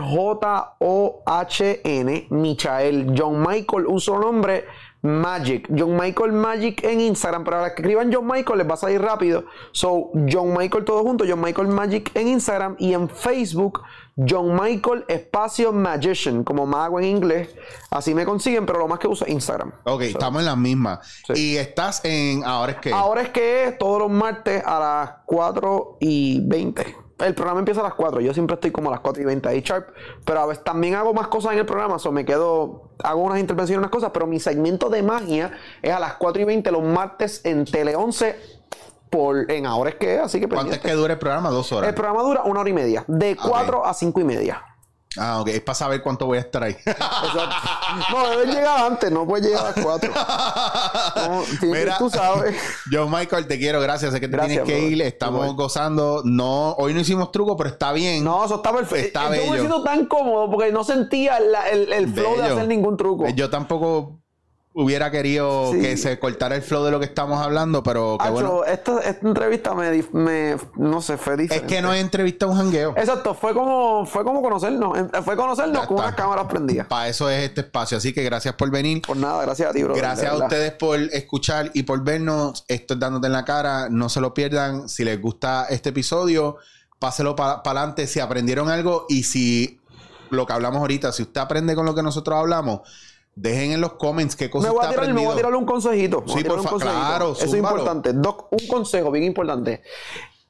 [1.24, 3.14] J-O-H-N, Michael.
[3.16, 4.66] John Michael, un solo nombre,
[5.02, 5.68] Magic.
[5.76, 7.44] John Michael Magic en Instagram.
[7.44, 9.44] Para los que escriban John Michael les va a salir rápido.
[9.72, 13.82] So, John Michael todo junto, John Michael Magic en Instagram y en Facebook,
[14.16, 17.54] John Michael Espacio Magician, como mago en inglés.
[17.90, 19.72] Así me consiguen, pero lo más que uso es Instagram.
[19.84, 21.00] ok, estamos en las mismas.
[21.26, 21.32] Sí.
[21.36, 22.44] Y estás en.
[22.44, 22.92] Ahora es que.
[22.92, 27.01] Ahora es que es todos los martes a las 4 y 20.
[27.24, 28.20] El programa empieza a las 4.
[28.20, 29.88] Yo siempre estoy como a las 4 y 20 ahí sharp.
[30.24, 31.96] Pero a veces también hago más cosas en el programa.
[31.96, 32.90] O me quedo.
[33.02, 34.10] Hago unas intervenciones, unas cosas.
[34.12, 37.96] Pero mi segmento de magia es a las 4 y 20 los martes en Tele
[37.96, 38.36] 11.
[39.10, 40.18] Por, en ahora es que.
[40.18, 41.50] Así que ¿Cuánto es que dura el programa?
[41.50, 41.88] Dos horas.
[41.88, 43.04] El programa dura una hora y media.
[43.06, 44.71] De 4 a 5 y media.
[45.18, 45.48] Ah, ok.
[45.48, 46.76] Es para saber cuánto voy a estar ahí.
[46.84, 47.46] Exacto.
[48.10, 50.12] No, debes llegar antes, no puedes llegar a las 4.
[51.14, 52.56] No, tienes- Mira, tú sabes.
[52.90, 53.80] Yo, Michael, te quiero.
[53.80, 54.12] Gracias.
[54.12, 54.92] Sé que te Gracias, tienes que brother.
[54.98, 55.02] ir.
[55.02, 55.56] Estamos Igual.
[55.56, 56.22] gozando.
[56.24, 58.24] No, hoy no hicimos truco, pero está bien.
[58.24, 59.06] No, eso está perfecto.
[59.06, 59.54] Está Yo me bello.
[59.54, 63.26] siento tan cómodo porque no sentía la- el, el flow de hacer ningún truco.
[63.26, 64.21] Eh, Yo tampoco
[64.74, 65.80] hubiera querido Sí.
[65.80, 68.64] que se cortara el flow de lo que estamos hablando, pero Acho, bueno.
[68.64, 71.74] esta, esta entrevista me, me- no sé, fue Es diferente.
[71.74, 72.94] que no es entrevista, es un jangueo.
[72.96, 74.96] Exacto, fue como, fue como conocernos.
[75.24, 76.86] Fue conocernos con unas cámaras prendidas.
[76.86, 77.98] Para eso es este espacio.
[77.98, 79.02] Así que gracias por venir.
[79.02, 79.94] Por nada, gracias a ti, bro.
[79.94, 82.64] Gracias a ustedes por escuchar y por vernos.
[82.68, 83.88] Esto es dándote en la cara.
[83.90, 84.88] No se lo pierdan.
[84.88, 86.56] Si les gusta este episodio,
[86.98, 88.06] páselo para adelante.
[88.06, 89.78] Si aprendieron algo y si
[90.30, 92.80] lo que hablamos ahorita, si usted aprende con lo que nosotros hablamos,
[93.34, 95.64] dejen en los comments qué cosas Me voy, a tirar, me voy a tirar un
[95.64, 96.24] consejito.
[96.26, 96.98] Sí, por un fa- consejito.
[97.00, 98.12] claro, Eso es importante.
[98.12, 99.82] Doc, un consejo bien importante.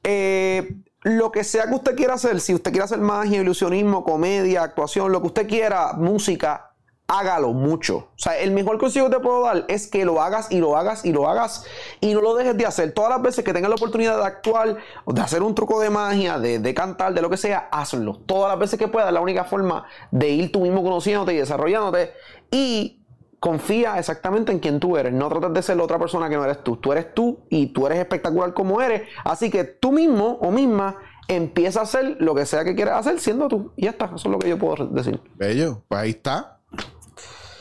[0.03, 4.63] Eh, lo que sea que usted quiera hacer, si usted quiere hacer magia, ilusionismo, comedia,
[4.63, 6.71] actuación, lo que usted quiera, música,
[7.07, 7.95] hágalo mucho.
[7.97, 10.77] O sea, el mejor consejo que te puedo dar es que lo hagas y lo
[10.77, 11.65] hagas y lo hagas
[11.99, 12.93] y no lo dejes de hacer.
[12.93, 16.39] Todas las veces que tengas la oportunidad de actuar, de hacer un truco de magia,
[16.39, 18.19] de, de cantar, de lo que sea, hazlo.
[18.25, 22.13] Todas las veces que puedas, la única forma de ir tú mismo conociéndote y desarrollándote.
[22.53, 23.03] Y
[23.39, 25.11] confía exactamente en quien tú eres.
[25.11, 26.77] No trates de ser la otra persona que no eres tú.
[26.77, 29.01] Tú eres tú y tú eres espectacular como eres.
[29.25, 30.95] Así que tú mismo o misma
[31.27, 33.73] empieza a hacer lo que sea que quieras hacer siendo tú.
[33.75, 34.05] Y ya está.
[34.05, 35.19] Eso es lo que yo puedo decir.
[35.35, 36.59] Bello, pues ahí está.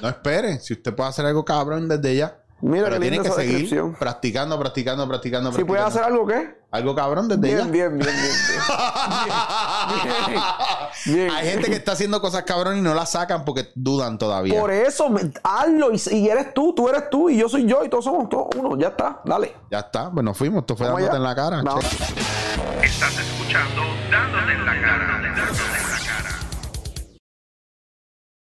[0.01, 0.59] No espere.
[0.61, 2.39] Si usted puede hacer algo cabrón desde ya.
[2.61, 3.95] Mira pero tiene que seguir descripción.
[3.99, 6.33] practicando, practicando, practicando, Si puedes hacer practicando.
[6.33, 6.62] algo, ¿qué?
[6.73, 7.57] Algo cabrón desde ya.
[7.65, 8.17] Bien, bien, bien, bien.
[10.27, 10.43] bien.
[11.05, 11.31] Bien.
[11.31, 14.59] Hay gente que está haciendo cosas cabrón y no las sacan porque dudan todavía.
[14.61, 15.11] Por eso,
[15.43, 18.29] hazlo y, y eres tú, tú eres tú y yo soy yo y todos somos
[18.29, 18.79] todos uno.
[18.79, 19.57] Ya está, dale.
[19.71, 20.61] Ya está, pues nos fuimos.
[20.61, 21.17] Esto fue dándote allá.
[21.17, 21.63] en la cara.
[22.83, 25.07] Estás escuchando Dándote en la cara.
[25.07, 26.02] Dándote en la cara.